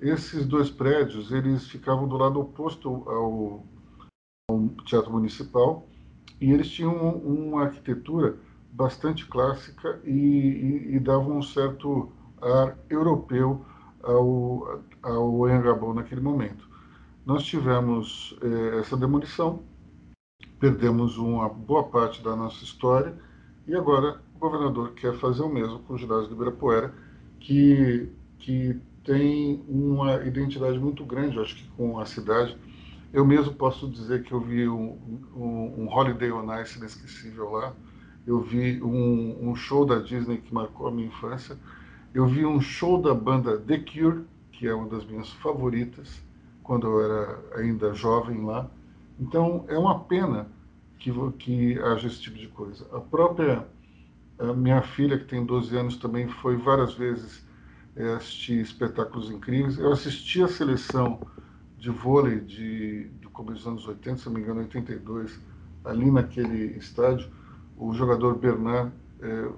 Esses 0.00 0.46
dois 0.46 0.70
prédios, 0.70 1.32
eles 1.32 1.66
ficavam 1.66 2.06
do 2.06 2.16
lado 2.16 2.38
oposto 2.38 2.88
ao, 2.88 3.66
ao 4.48 4.68
Teatro 4.84 5.10
Municipal 5.10 5.88
e 6.40 6.52
eles 6.52 6.70
tinham 6.70 6.94
uma 7.16 7.64
arquitetura 7.64 8.38
bastante 8.70 9.26
clássica 9.26 10.00
e, 10.04 10.12
e, 10.12 10.94
e 10.94 11.00
davam 11.00 11.38
um 11.38 11.42
certo 11.42 12.12
ar 12.40 12.78
europeu 12.88 13.64
ao, 14.04 14.84
ao 15.02 15.44
Anhangabaú 15.46 15.92
naquele 15.92 16.20
momento. 16.20 16.67
Nós 17.28 17.44
tivemos 17.44 18.34
eh, 18.40 18.78
essa 18.78 18.96
demolição, 18.96 19.62
perdemos 20.58 21.18
uma 21.18 21.46
boa 21.46 21.84
parte 21.84 22.22
da 22.22 22.34
nossa 22.34 22.64
história 22.64 23.14
e 23.66 23.74
agora 23.74 24.18
o 24.34 24.38
governador 24.38 24.94
quer 24.94 25.12
fazer 25.12 25.42
o 25.42 25.48
mesmo 25.50 25.80
com 25.80 25.92
o 25.92 25.98
ginásio 25.98 26.28
do 26.28 26.36
Ibirapuera, 26.36 26.94
que, 27.38 28.08
que 28.38 28.80
tem 29.04 29.62
uma 29.68 30.24
identidade 30.24 30.78
muito 30.78 31.04
grande, 31.04 31.38
acho 31.38 31.54
que 31.54 31.68
com 31.76 32.00
a 32.00 32.06
cidade. 32.06 32.56
Eu 33.12 33.26
mesmo 33.26 33.52
posso 33.52 33.86
dizer 33.90 34.22
que 34.22 34.32
eu 34.32 34.40
vi 34.40 34.66
um, 34.66 34.96
um, 35.36 35.82
um 35.82 35.88
Holiday 35.90 36.32
on 36.32 36.50
Ice 36.62 36.78
inesquecível 36.78 37.50
lá, 37.50 37.76
eu 38.26 38.40
vi 38.40 38.82
um, 38.82 39.50
um, 39.50 39.54
show 39.54 39.84
da 39.84 39.98
Disney 39.98 40.38
que 40.38 40.54
marcou 40.54 40.88
a 40.88 40.90
minha 40.90 41.08
infância, 41.08 41.58
eu 42.14 42.26
vi 42.26 42.46
um 42.46 42.58
show 42.58 42.98
da 42.98 43.12
banda 43.12 43.58
The 43.58 43.80
Cure, 43.80 44.24
que 44.50 44.66
é 44.66 44.72
uma 44.72 44.88
das 44.88 45.04
minhas 45.04 45.30
favoritas, 45.30 46.26
quando 46.68 46.86
eu 46.86 47.00
era 47.02 47.40
ainda 47.56 47.94
jovem 47.94 48.44
lá. 48.44 48.70
Então, 49.18 49.64
é 49.68 49.78
uma 49.78 50.00
pena 50.00 50.46
que, 50.98 51.10
que 51.38 51.78
haja 51.78 52.06
esse 52.06 52.20
tipo 52.20 52.36
de 52.36 52.46
coisa. 52.48 52.86
A 52.92 53.00
própria 53.00 53.66
a 54.38 54.52
minha 54.52 54.82
filha, 54.82 55.18
que 55.18 55.24
tem 55.24 55.46
12 55.46 55.74
anos, 55.74 55.96
também 55.96 56.28
foi 56.28 56.58
várias 56.58 56.92
vezes 56.92 57.42
é, 57.96 58.12
assistir 58.12 58.60
espetáculos 58.60 59.30
incríveis. 59.30 59.78
Eu 59.78 59.90
assisti 59.90 60.42
a 60.42 60.46
seleção 60.46 61.18
de 61.78 61.88
vôlei 61.88 62.38
de, 62.38 63.04
do 63.22 63.30
começo 63.30 63.60
dos 63.60 63.66
anos 63.66 63.88
80, 63.88 64.18
se 64.18 64.26
não 64.26 64.34
me 64.34 64.42
engano, 64.42 64.60
82, 64.60 65.40
ali 65.86 66.10
naquele 66.10 66.76
estádio, 66.76 67.30
o 67.78 67.94
jogador 67.94 68.36
Bernard 68.36 68.92
é, 69.22 69.48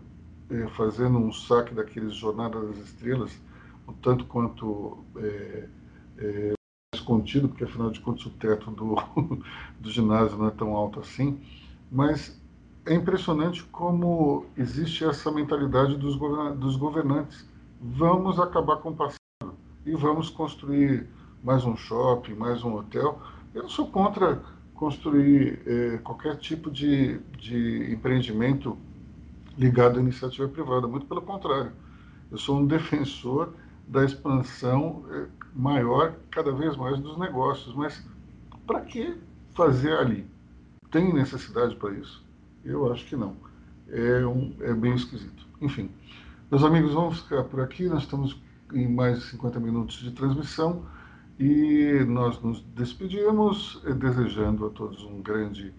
é, 0.50 0.68
fazendo 0.68 1.18
um 1.18 1.32
saque 1.32 1.74
daqueles 1.74 2.14
Jornada 2.14 2.60
das 2.60 2.78
Estrelas, 2.78 3.36
um 3.88 3.92
tanto 3.94 4.24
quanto 4.26 5.04
é, 5.16 6.54
contido, 6.98 7.48
porque 7.48 7.62
afinal 7.62 7.90
de 7.90 8.00
contas 8.00 8.26
o 8.26 8.30
teto 8.30 8.70
do, 8.72 8.96
do 9.78 9.90
ginásio 9.90 10.36
não 10.36 10.48
é 10.48 10.50
tão 10.50 10.74
alto 10.74 10.98
assim, 10.98 11.40
mas 11.90 12.36
é 12.84 12.94
impressionante 12.94 13.62
como 13.64 14.46
existe 14.56 15.04
essa 15.04 15.30
mentalidade 15.30 15.96
dos, 15.96 16.16
dos 16.56 16.76
governantes. 16.76 17.46
Vamos 17.80 18.40
acabar 18.40 18.78
com 18.78 18.90
o 18.90 18.96
passado 18.96 19.54
e 19.86 19.94
vamos 19.94 20.30
construir 20.30 21.06
mais 21.44 21.64
um 21.64 21.76
shopping, 21.76 22.34
mais 22.34 22.64
um 22.64 22.74
hotel. 22.74 23.20
Eu 23.54 23.68
sou 23.68 23.86
contra 23.86 24.42
construir 24.74 25.62
eh, 25.66 25.98
qualquer 26.02 26.36
tipo 26.38 26.70
de, 26.70 27.18
de 27.38 27.92
empreendimento 27.92 28.76
ligado 29.56 29.98
à 29.98 30.02
iniciativa 30.02 30.48
privada, 30.48 30.88
muito 30.88 31.06
pelo 31.06 31.22
contrário. 31.22 31.72
Eu 32.32 32.38
sou 32.38 32.58
um 32.58 32.66
defensor 32.66 33.52
da 33.86 34.04
expansão 34.04 35.04
eh, 35.10 35.26
maior 35.54 36.14
cada 36.30 36.52
vez 36.52 36.76
mais 36.76 36.98
dos 36.98 37.18
negócios. 37.18 37.74
Mas 37.74 38.04
para 38.66 38.80
que 38.80 39.16
fazer 39.54 39.92
ali? 39.98 40.26
Tem 40.90 41.12
necessidade 41.12 41.76
para 41.76 41.92
isso? 41.94 42.24
Eu 42.64 42.92
acho 42.92 43.06
que 43.06 43.16
não. 43.16 43.36
É, 43.88 44.24
um, 44.26 44.54
é 44.60 44.72
bem 44.72 44.94
esquisito. 44.94 45.46
Enfim, 45.60 45.90
meus 46.50 46.64
amigos, 46.64 46.94
vamos 46.94 47.20
ficar 47.20 47.44
por 47.44 47.60
aqui. 47.60 47.86
Nós 47.86 48.02
estamos 48.02 48.40
em 48.72 48.88
mais 48.88 49.20
de 49.20 49.24
50 49.26 49.60
minutos 49.60 49.96
de 49.96 50.10
transmissão 50.12 50.84
e 51.38 52.04
nós 52.06 52.40
nos 52.42 52.60
despedimos 52.74 53.80
eh, 53.86 53.94
desejando 53.94 54.66
a 54.66 54.70
todos 54.70 55.02
um 55.04 55.22
grande 55.22 55.72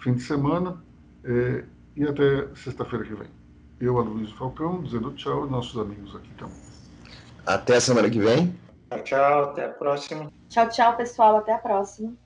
fim 0.00 0.14
de 0.14 0.22
semana 0.22 0.76
eh, 1.24 1.64
e 1.94 2.04
até 2.04 2.48
sexta-feira 2.54 3.04
que 3.04 3.14
vem. 3.14 3.28
Eu, 3.80 3.98
Aloysio 3.98 4.34
Falcão, 4.36 4.82
dizendo 4.82 5.12
tchau 5.12 5.46
e 5.46 5.50
nossos 5.50 5.78
amigos 5.78 6.16
aqui 6.16 6.30
também. 6.38 6.56
Até 7.44 7.78
semana 7.80 8.08
que 8.08 8.20
vem. 8.20 8.54
Tchau, 8.92 9.02
tchau. 9.02 9.42
Até 9.50 9.64
a 9.64 9.68
próxima. 9.68 10.28
Tchau, 10.48 10.68
tchau, 10.68 10.96
pessoal. 10.96 11.36
Até 11.36 11.52
a 11.52 11.58
próxima. 11.58 12.16